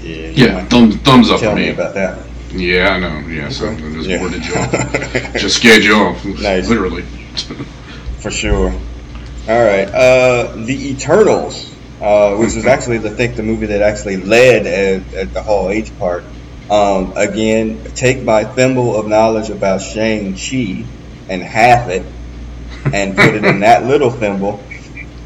[0.00, 1.68] Yeah, yeah, might thumbs up for me me.
[1.70, 2.18] about that.
[2.50, 3.28] Yeah, I know.
[3.28, 4.22] Yeah, so I just Yeah.
[4.22, 4.72] worded you off.
[5.36, 6.24] just scared you off.
[6.24, 6.68] Nice.
[6.68, 7.02] Literally.
[8.20, 8.70] For sure.
[9.48, 9.88] All right.
[9.88, 15.14] Uh, the Eternals, uh, which was actually, I think, the movie that actually led at,
[15.14, 16.24] at the Hall H part.
[16.70, 20.84] Um, again, take my thimble of knowledge about Shang-Chi
[21.30, 22.04] and half it
[22.92, 24.60] and put it in that little thimble.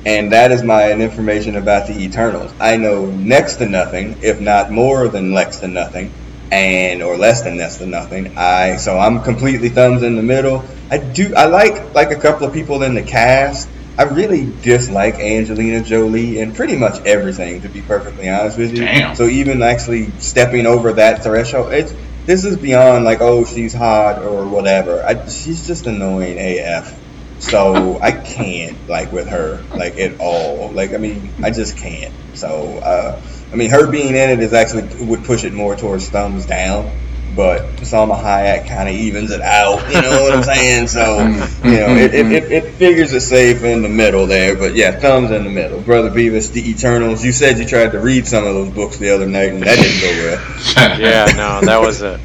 [0.06, 2.52] And that is my information about the Eternals.
[2.60, 6.12] I know next to nothing, if not more than next to nothing,
[6.52, 8.36] and or less than next than nothing.
[8.36, 10.62] I so I'm completely thumbs in the middle.
[10.90, 13.68] I do I like like a couple of people in the cast.
[13.98, 18.84] I really dislike Angelina Jolie and pretty much everything, to be perfectly honest with you.
[18.84, 19.16] Damn.
[19.16, 21.94] So even actually stepping over that threshold, it's
[22.26, 25.02] this is beyond like oh she's hot or whatever.
[25.02, 26.98] I, she's just annoying AF.
[27.38, 30.70] So I can't like with her like at all.
[30.70, 32.12] Like I mean I just can't.
[32.34, 33.20] So uh,
[33.52, 36.90] I mean her being in it is actually would push it more towards thumbs down.
[37.34, 40.88] But Salma Hayek kind of evens it out, you know what I'm saying?
[40.88, 41.18] So,
[41.66, 44.54] you know, it, it, it, it figures it safe in the middle there.
[44.54, 45.80] But yeah, thumbs in the middle.
[45.80, 47.24] Brother Beavis, The Eternals.
[47.24, 49.76] You said you tried to read some of those books the other night, and that
[49.76, 50.98] didn't go well.
[51.00, 52.20] Yeah, no, that was a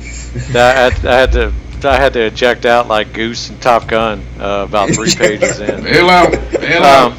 [0.52, 4.22] that I, I had to I had to eject out like Goose and Top Gun
[4.40, 5.84] uh, about three pages in.
[5.84, 6.32] Bail out.
[6.52, 7.12] Bail out.
[7.14, 7.18] Um,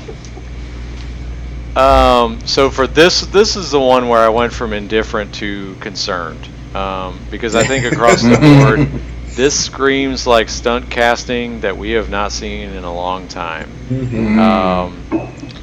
[1.79, 6.49] um, so for this, this is the one where I went from indifferent to concerned
[6.75, 8.89] um, because I think across the board,
[9.37, 13.71] this screams like stunt casting that we have not seen in a long time.
[13.89, 14.39] Mm.
[14.39, 15.05] Um,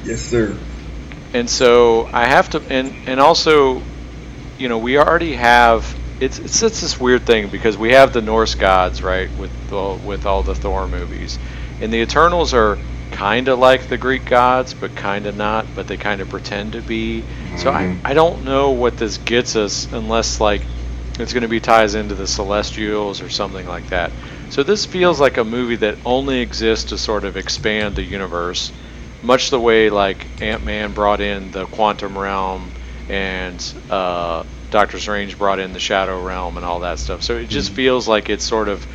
[0.04, 0.56] Yes, sir.
[1.34, 3.82] and so I have to, and and also,
[4.58, 5.96] you know, we already have.
[6.20, 9.98] It's it's, it's this weird thing because we have the Norse gods, right, with the,
[10.04, 11.38] with all the Thor movies,
[11.80, 12.78] and the Eternals are
[13.10, 15.74] kind of like the Greek gods, but kind of not.
[15.74, 17.26] But they kind of pretend to be.
[17.54, 18.00] So I Mhm.
[18.04, 20.68] I don't know what this gets us unless like
[21.18, 24.18] it's going to be ties into the Celestials or something like that.
[24.48, 28.72] So this feels like a movie that only exists to sort of expand the universe,
[29.22, 32.72] much the way like Ant Man brought in the quantum realm
[33.08, 37.22] and uh, Doctor Strange brought in the shadow realm and all that stuff.
[37.22, 38.86] So it just feels like it's sort of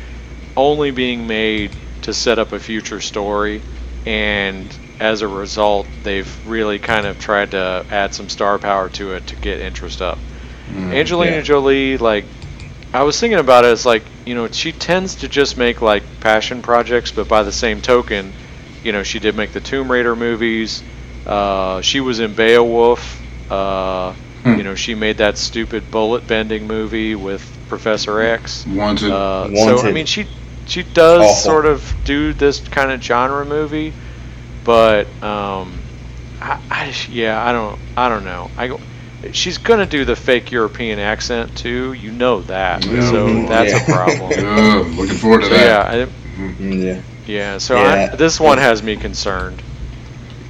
[0.56, 3.64] only being made to set up a future story,
[4.06, 4.66] and
[5.00, 9.26] as a result, they've really kind of tried to add some star power to it
[9.28, 10.18] to get interest up.
[10.74, 11.42] Angelina yeah.
[11.42, 12.24] Jolie, like,
[12.94, 13.72] I was thinking about it.
[13.72, 17.52] It's like you know she tends to just make like passion projects, but by the
[17.52, 18.32] same token,
[18.84, 20.82] you know she did make the Tomb Raider movies.
[21.26, 23.20] Uh, she was in Beowulf.
[23.50, 24.56] Uh, Hmm.
[24.56, 28.66] You know she made that stupid bullet bending movie with Professor X.
[28.66, 29.12] Wanted.
[29.12, 30.26] Uh, so I mean, she
[30.66, 31.34] she does Awful.
[31.34, 33.94] sort of do this kind of genre movie,
[34.64, 35.86] but um,
[36.40, 38.50] I, I just- yeah, I don't I don't know.
[38.56, 38.80] I go-
[39.32, 41.92] she's gonna do the fake European accent too.
[41.92, 43.00] You know that, Yeah.
[43.10, 43.78] so that's Yeah.
[43.78, 44.32] a problem.
[44.38, 45.94] Ugh, looking forward to So that.
[45.98, 47.02] yeah, Mm, Yeah.
[47.26, 47.58] Yeah.
[47.58, 48.10] So Yeah.
[48.12, 49.62] I, this one has me concerned.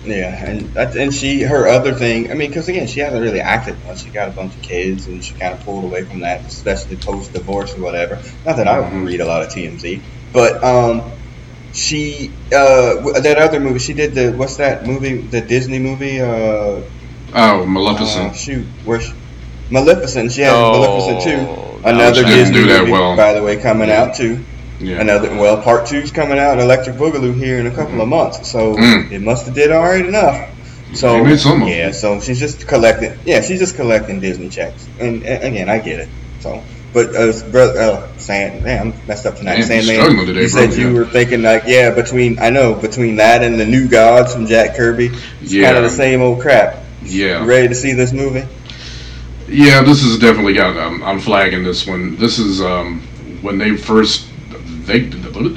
[0.05, 2.31] Yeah, and and she her other thing.
[2.31, 4.03] I mean, because again, she hasn't really acted much.
[4.03, 6.97] She got a bunch of kids, and she kind of pulled away from that, especially
[6.97, 8.17] post divorce or whatever.
[8.45, 10.01] Not that I read a lot of TMZ,
[10.33, 11.13] but um,
[11.73, 16.27] she uh that other movie she did the what's that movie the Disney movie uh,
[17.35, 18.37] Oh, uh Maleficent.
[18.37, 19.13] shoot where she,
[19.71, 21.89] Maleficent she has Oh, Maleficent too.
[21.89, 23.17] Another Disney movie, well.
[23.17, 24.45] by the way, coming out too.
[24.83, 25.01] Yeah.
[25.01, 28.49] Another well, part two's coming out, in Electric Boogaloo here in a couple of months,
[28.49, 29.11] so Mm.
[29.13, 30.49] it must have did all right enough.
[30.95, 33.19] So yeah, so she's just collecting.
[33.25, 36.09] Yeah, she's just collecting Disney checks, and, and again, I get it.
[36.41, 39.61] So, but uh, brother, uh, Sand, man, I'm messed up tonight.
[39.61, 40.99] Man, you're Sandman, today, you said you yeah.
[40.99, 44.77] were thinking like, yeah, between I know between that and the New Gods from Jack
[44.77, 45.65] Kirby, it's Yeah.
[45.67, 46.77] kind of the same old crap.
[47.03, 47.41] Yeah.
[47.41, 48.45] You ready to see this movie?
[49.49, 50.77] Yeah, this is definitely got.
[50.77, 52.17] Um, I'm flagging this one.
[52.17, 53.01] This is um,
[53.41, 54.29] when they first
[54.87, 55.01] they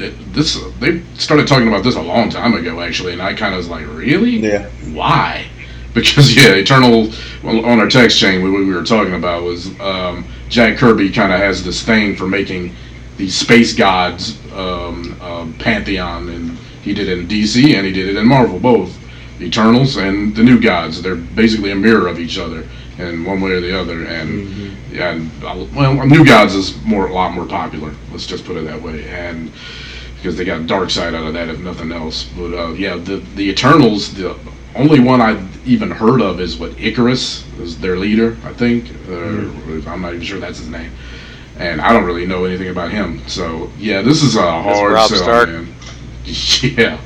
[0.09, 3.57] this they started talking about this a long time ago actually, and I kind of
[3.57, 4.37] was like, really?
[4.37, 4.69] Yeah.
[4.93, 5.47] Why?
[5.95, 7.09] Because yeah, Eternal
[7.41, 11.31] well, on our text chain, what we were talking about was um, Jack Kirby kind
[11.31, 12.75] of has this thing for making
[13.15, 18.09] these space gods um, um, pantheon, and he did it in DC and he did
[18.09, 18.93] it in Marvel, both
[19.39, 21.01] Eternals and the New Gods.
[21.01, 24.74] They're basically a mirror of each other in one way or the other, and yeah,
[24.99, 27.93] and, uh, well, New Gods is more a lot more popular.
[28.11, 29.51] Let's just put it that way, and
[30.17, 32.23] because they got Darkseid out of that, if nothing else.
[32.23, 34.35] But uh, yeah, the the Eternals, the
[34.75, 38.89] only one I've even heard of is what Ikaris is their leader, I think.
[39.09, 40.91] Uh, I'm not even sure that's his name,
[41.57, 43.21] and I don't really know anything about him.
[43.27, 45.73] So yeah, this is a hard sell, man.
[46.25, 46.99] Yeah,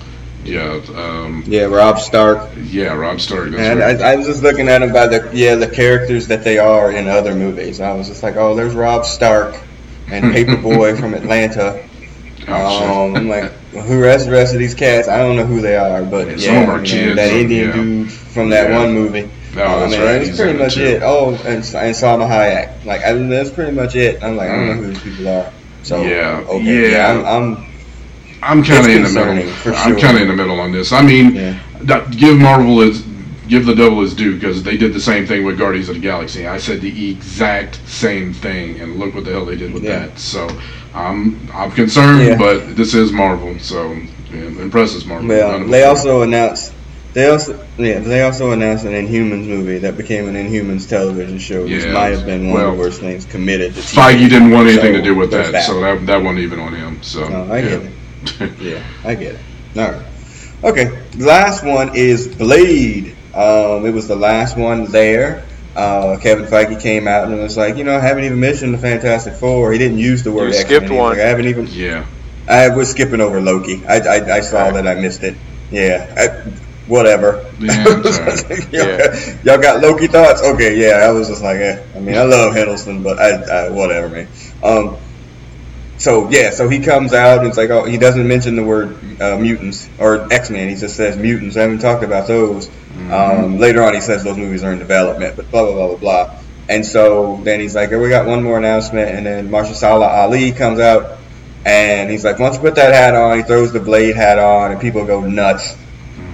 [0.49, 2.49] yeah, um, Yeah, Robb Stark.
[2.63, 2.93] yeah.
[2.93, 3.47] Robb Stark.
[3.53, 3.99] And right.
[4.01, 6.91] I, I was just looking at them by the yeah the characters that they are
[6.91, 7.79] in other movies.
[7.79, 9.55] I was just like, oh, there's Robb Stark
[10.07, 11.83] and Paper Boi from Atlanta.
[12.47, 13.15] Oh, Um.
[13.15, 15.07] I'm like, well, who rest the rest of these cats?
[15.07, 17.31] I don't know who they are, but Yeah, yeah, some are I mean, kids, that
[17.31, 17.75] Indian yeah.
[17.75, 18.79] dude from that Yeah.
[18.79, 19.29] one movie.
[19.55, 20.19] No, I that's mean, right.
[20.25, 20.81] That's pretty much too.
[20.83, 21.01] it.
[21.03, 21.63] Oh, and, and
[21.95, 22.85] Salma Hayek.
[22.85, 24.23] Like, I that's pretty much it.
[24.23, 24.77] I'm like, I don't know Mm.
[24.77, 25.51] who these people are.
[25.83, 27.07] So Yeah, okay, yeah.
[27.11, 27.65] I'm, I'm
[28.41, 29.51] I'm kind of in the middle.
[29.53, 30.91] for I'm kind of in the middle on this.
[30.91, 31.59] I mean, yeah.
[32.11, 33.03] give Marvel its
[33.47, 36.01] give the devil his due because they did the same thing with Guardians of the
[36.01, 36.47] Galaxy.
[36.47, 39.99] I said the exact same thing, and look what the hell they did with Yeah.
[40.07, 40.19] that.
[40.19, 40.47] So
[40.93, 42.37] I'm I'm concerned, Yeah.
[42.37, 43.93] but this is Marvel, so
[44.33, 45.27] yeah, impresses Marvel.
[45.27, 46.73] Well, they also announced
[47.13, 51.63] they also yeah they also announced an Inhumans movie that became an Inhumans television show,
[51.63, 53.95] which Yeah, might have been one of the worst things committed to TV.
[53.99, 56.59] Feige didn't want anything So, to do with there's that, so that that wasn't even
[56.59, 56.99] on him.
[57.01, 57.91] So No, I get it.
[58.59, 59.41] Yeah, I get it.
[59.77, 60.05] All right.
[60.63, 63.15] Okay, last one is Blade.
[63.33, 65.45] Um, it was the last one there.
[65.75, 68.77] Uh, Kevin Feige came out and was like, you know, I haven't even mentioned the
[68.77, 69.71] Fantastic Four.
[69.71, 71.11] He didn't use the word You skipped one.
[71.11, 71.67] like, I haven't even.
[71.67, 72.05] yeah.
[72.49, 73.85] I was skipping over Loki.
[73.85, 74.73] I, I, I saw Right.
[74.83, 75.35] that I missed it.
[75.71, 76.11] Yeah.
[76.17, 76.49] I,
[76.87, 77.45] whatever.
[77.59, 78.73] Yeah, it's all right.
[78.73, 79.37] y'all, Yeah.
[79.43, 80.41] y'all got Loki thoughts?
[80.41, 81.05] Okay, yeah.
[81.07, 81.81] I was just like, eh.
[81.95, 84.27] I mean, I love Hiddleston, but I, I whatever, man.
[84.63, 84.97] Um,
[85.99, 88.97] so yeah, so he comes out and it's like, oh, he doesn't mention the word
[89.21, 90.69] uh, mutants or X Men.
[90.69, 91.57] He just says mutants.
[91.57, 92.67] I haven't talked about those.
[92.67, 93.13] Mm-hmm.
[93.13, 95.97] Um, later on, he says those movies are in development, but blah blah blah blah
[95.97, 96.39] blah.
[96.69, 100.53] And so then he's like, oh, we got one more announcement, and then Mahershala Ali
[100.53, 101.17] comes out,
[101.65, 103.37] and he's like, once don't you put that hat on?
[103.37, 105.75] He throws the Blade hat on, and people go nuts.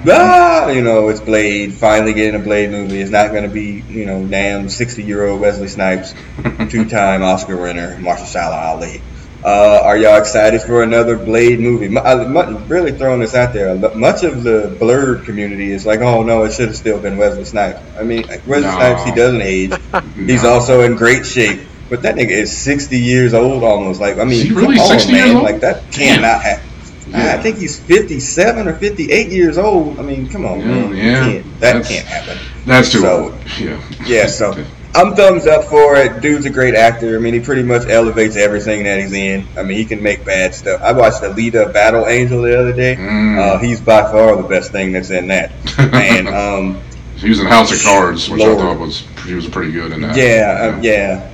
[0.08, 1.73] Ah, you know, it's Blade.
[1.73, 3.01] Finally getting a Blade movie.
[3.01, 6.13] It's not going to be, you know, damn 60 year old Wesley Snipes,
[6.69, 9.01] two time Oscar winner, Mahershala Ali.
[9.45, 11.88] Uh, are y'all excited for another Blade movie?
[11.88, 13.75] Mu- I, mu- really throwing this out there.
[13.95, 17.45] Much of the blerd community is like, oh no, it should have still been Wesley
[17.45, 17.79] Snipes.
[17.95, 18.71] I mean, Wesley No.
[18.75, 19.71] Snipes, he doesn't age.
[20.15, 20.49] He's No.
[20.49, 21.62] also in great shape.
[21.91, 24.02] But that nigga is 60 years old almost.
[24.02, 25.35] Like, I mean, really come on, 60 years man.
[25.35, 25.43] old?
[25.46, 26.67] Like, that cannot happen.
[27.10, 27.35] Yeah.
[27.37, 30.00] I think he's 57 or 58 years old.
[30.00, 30.96] I mean, come on, Yeah, man.
[30.96, 31.13] Yeah.
[31.19, 32.37] can't- that That's- can't happen.
[32.65, 33.35] That's too So- old.
[33.60, 33.79] Yeah.
[34.08, 34.54] Yeah, so
[34.96, 36.21] I'm thumbs up for it.
[36.21, 37.15] Dude's a great actor.
[37.15, 39.46] I mean, he pretty much elevates everything that he's in.
[39.58, 40.81] I mean, he can make bad stuff.
[40.81, 42.96] I watched Alita Battle Angel the other day.
[42.96, 43.37] Mm.
[43.37, 45.52] Uh, he's by far the best thing that's in that.
[45.93, 46.81] And um,
[47.17, 48.58] He was in House of Cards, which Lord.
[48.58, 50.15] I thought was he was pretty good in that.
[50.15, 51.29] yeah, uh, yeah.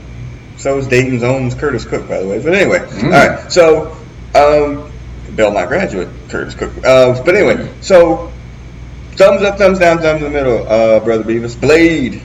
[0.58, 2.42] So is Dayton's own Curtis Cook, by the way.
[2.42, 3.04] But anyway, Mm.
[3.06, 3.52] all right.
[3.52, 3.98] So,
[4.36, 4.92] um,
[5.36, 6.72] Belmont graduate Curtis Cook.
[6.86, 8.32] Uh, but anyway, so
[9.16, 10.68] thumbs up, thumbs down, thumbs in the middle.
[10.68, 12.22] Uh, brother Beavis, Blade.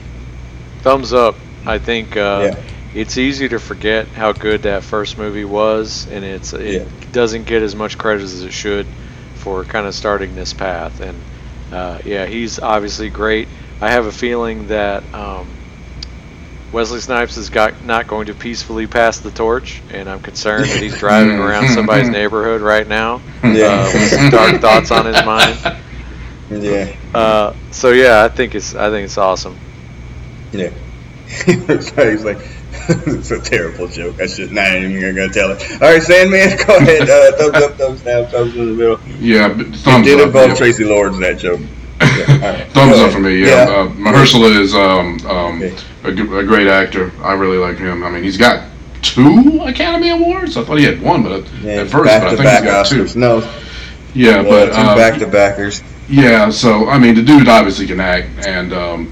[0.87, 1.35] Thumbs up.
[1.65, 2.59] I think uh, Yeah.
[2.95, 6.83] it's easy to forget how good that first movie was, and it's it Yeah.
[7.11, 8.85] doesn't get as much credit as it should
[9.35, 11.01] for kind of starting this path.
[11.01, 11.17] And
[11.73, 13.49] uh, yeah, he's obviously great.
[13.81, 15.47] I have a feeling that um,
[16.71, 20.81] Wesley Snipes is got, not going to peacefully pass the torch, and I'm concerned that
[20.81, 23.65] he's driving around somebody's neighborhood right now Yeah.
[23.73, 25.59] uh, with some dark thoughts on his mind.
[26.49, 26.95] Yeah.
[27.13, 29.57] Uh, so yeah, I think it's I think it's awesome.
[30.51, 30.69] Yeah.
[31.27, 31.91] he's
[32.23, 32.37] like,
[32.89, 34.19] it's a terrible joke.
[34.21, 35.71] I should not even gonna tell it.
[35.81, 37.09] All right, Sandman, go ahead.
[37.09, 38.99] Uh, thumbs up, thumbs down, thumbs in the middle.
[39.19, 40.27] Yeah, thumbs did up.
[40.27, 40.55] involve yeah.
[40.55, 41.59] Traci Lords in that joke.
[41.99, 42.67] Yeah, right.
[42.71, 43.43] Thumbs up for me.
[43.45, 45.75] Yeah, Uh, Mahershala is um, um, Okay.
[46.03, 47.11] a, g- a great actor.
[47.23, 48.03] I really like him.
[48.03, 48.69] I mean, he's got
[49.01, 50.55] two Academy Awards.
[50.57, 52.63] I thought he had one, but at, Yeah, at first, but I think he's back
[52.63, 53.13] got Oscars.
[53.13, 53.19] two.
[53.19, 53.49] No, Yeah,
[54.13, 55.81] yeah, but two um, back to backers.
[56.07, 56.49] yeah.
[56.51, 59.11] So I mean, the dude obviously can act, and um,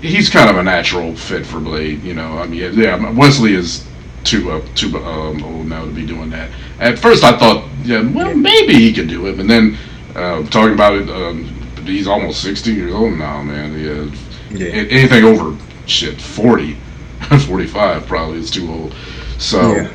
[0.00, 2.02] he's kind of a natural fit for Blade.
[2.02, 3.86] You know, I mean, yeah, Wesley is
[4.24, 6.50] too uh, too um, old now to be doing that.
[6.78, 9.76] At first, I thought, yeah, well, maybe he could do it, but then
[10.14, 11.44] uh, talking about it, um,
[11.84, 13.72] he's almost sixty years old now, man.
[13.78, 14.68] Yeah, Yeah.
[14.68, 16.74] anything over shit 40
[17.46, 18.94] 45 probably is too old
[19.38, 19.90] so Yeah.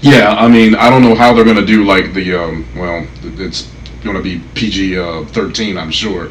[0.00, 0.34] yeah.
[0.34, 3.70] i mean i don't know how they're going to do like the um well it's
[4.02, 6.30] going to be pg uh, 13 i'm sure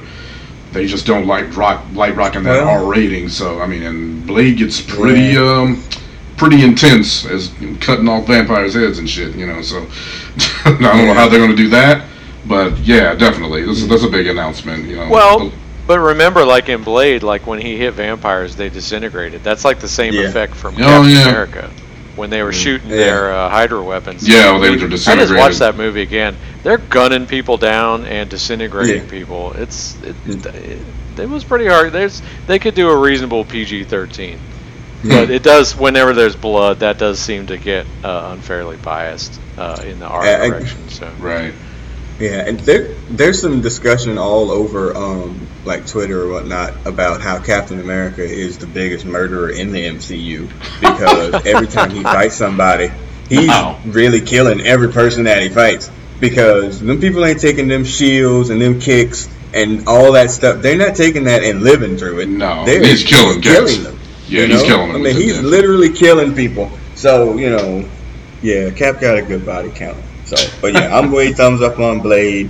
[0.73, 4.25] they just don't like rock light rocking that Well- r rating so i mean and
[4.27, 5.59] blade gets pretty Yeah.
[5.61, 5.83] um
[6.37, 9.77] pretty intense as cutting off vampires heads and shit you know so
[10.65, 12.07] i don't know how they're going to do that
[12.45, 15.51] but yeah definitely this is that's a big announcement you know Well,
[15.85, 19.43] but remember, like in Blade, like when he hit vampires, they disintegrated.
[19.43, 20.21] That's like the same Yeah.
[20.29, 21.27] effect from Oh, Captain yeah.
[21.27, 21.69] America
[22.15, 22.95] when they were shooting Yeah.
[22.97, 24.27] their uh, Hydra weapons.
[24.27, 26.35] Yeah, well, they We- were I just watched that movie again.
[26.63, 29.09] They're gunning people down and disintegrating Yeah.
[29.09, 29.53] people.
[29.53, 30.79] It's it, it,
[31.19, 31.91] it was pretty hard.
[31.91, 34.37] There's they could do a reasonable PG-13,
[35.03, 39.81] but it does whenever there's blood, that does seem to get uh, unfairly biased uh,
[39.85, 40.89] in the I- direction.
[40.89, 41.53] So right
[42.23, 47.37] Yeah, and there there's some discussion all over um like Twitter or whatnot about how
[47.41, 50.47] Captain America is the biggest murderer in the MCU
[50.79, 52.91] because every time he fights somebody,
[53.27, 53.51] he's
[53.85, 58.61] really killing every person that he fights because them people ain't taking them shields and
[58.61, 60.61] them kicks and all that stuff.
[60.61, 62.29] They're not taking that and living through it.
[62.29, 63.99] No, They're he's killing killing them.
[64.29, 65.43] Yeah, you he's killing them I mean, he's death.
[65.43, 66.71] literally killing people.
[66.95, 67.89] So you know,
[68.41, 69.97] yeah, Cap got a good body count.
[70.35, 72.49] So, but yeah, I'm way thumbs up on Blade.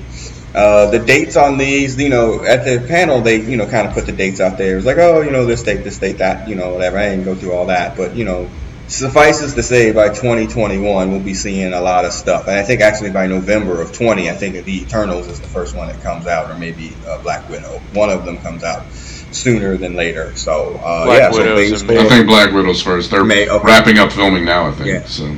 [0.55, 3.93] Uh, the dates on these, you know, at the panel, they, you know, kind of
[3.93, 4.73] put the dates out there.
[4.73, 6.97] It was like, oh, you know, this date, this date, that, you know, whatever.
[6.99, 8.49] I didn't go through all that, but you know,
[8.87, 12.47] suffices to say, by 2021, we'll be seeing a lot of stuff.
[12.47, 15.75] And I think actually by November of 20, I think the Eternals is the first
[15.75, 17.79] one that comes out, or maybe uh, Black Widow.
[17.93, 20.35] One of them comes out sooner than later.
[20.35, 23.09] So, uh, Black yeah, so Widow's things in for- I think Black Widow's first.
[23.09, 23.65] They're May- okay.
[23.65, 24.67] wrapping up filming now.
[24.67, 24.87] I think.
[24.87, 25.05] Yeah.
[25.05, 25.35] So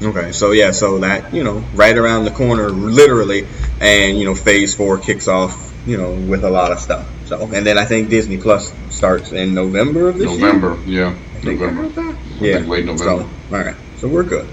[0.00, 3.46] Okay, so yeah, so that you know, right around the corner, literally,
[3.80, 7.08] and you know, Phase Four kicks off, you know, with a lot of stuff.
[7.26, 10.38] So, and then I think Disney Plus starts in November of this year.
[10.40, 10.78] November.
[10.86, 11.82] Yeah, I think November.
[11.84, 12.16] about that.
[12.40, 13.24] I Yeah, late November.
[13.50, 14.48] So, all right, so we're good.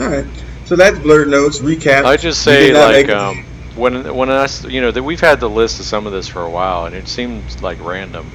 [0.00, 0.26] All right,
[0.66, 2.04] so that's blurred notes recap.
[2.04, 3.44] I just say like make- um,
[3.76, 6.28] when when I s- you know that we've had the list of some of this
[6.28, 8.30] for a while and it seems like random,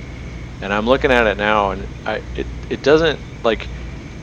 [0.63, 3.67] and I'm looking at it now and I it it doesn't like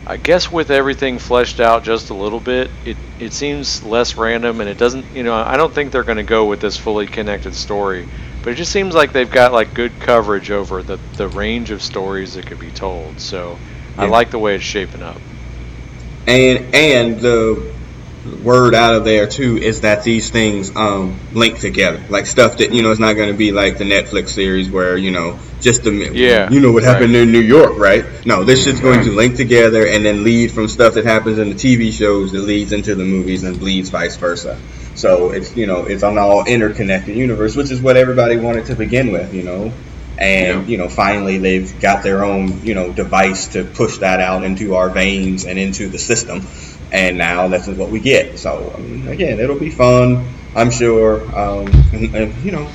[0.06, 4.60] I guess with everything fleshed out just a little bit it it seems less random
[4.60, 7.06] and it doesn't you know I don't think they're going to go with this fully
[7.06, 8.08] connected story,
[8.42, 11.82] but it just seems like they've got like good coverage over the the range of
[11.82, 13.20] stories that could be told.
[13.20, 13.58] So
[13.96, 15.20] I like the way it's shaping up.
[16.26, 17.74] and and the
[18.42, 22.72] word out of there too is that these things um link together like stuff that
[22.72, 25.84] you know is not going to be like the netflix series where you know just
[25.84, 27.22] the Yeah, you know what happened right.
[27.22, 28.04] in new york right?
[28.26, 31.48] No this shit's going to link together and then lead from stuff that happens in
[31.48, 34.58] the tv shows that leads into the movies and bleeds vice versa.
[34.94, 38.74] So it's you know it's an all interconnected universe which is what everybody wanted to
[38.76, 39.72] begin with you know?
[40.18, 40.66] And Yeah.
[40.66, 44.74] you know finally they've got their own you know device to push that out into
[44.76, 46.46] our veins and into the system.
[46.92, 48.38] And now this is what we get.
[48.38, 51.20] So I mean, again it'll be fun i'm sure.
[51.38, 52.66] Um, and, and, you know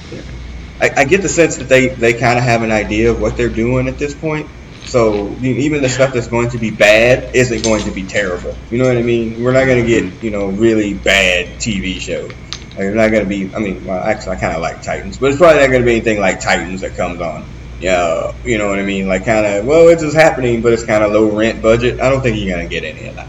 [0.82, 3.38] I, I get the sense that they they kind of have an idea of what
[3.38, 4.50] they're doing at this point.
[4.86, 8.04] So you know, even the stuff that's going to be bad isn't going to be
[8.04, 8.56] terrible.
[8.72, 9.44] You know what i mean?
[9.44, 12.32] We're not going to get you know really bad tv shows
[12.72, 15.18] like, it's not going to be i mean well actually i kind of like titans
[15.18, 17.46] but it's probably not going to be anything like titans that comes on.
[17.80, 19.08] Yeah you know what i mean?
[19.08, 22.00] Like kind of well it's just happening but it's kind of low rent budget.
[22.00, 23.28] I don't think you're going to get any of that.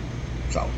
[0.50, 0.70] So all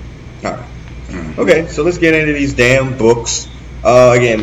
[0.43, 0.65] right.
[1.09, 1.39] Mhm.
[1.39, 3.49] okay so let's get into these damn books.
[3.85, 4.41] Uh, again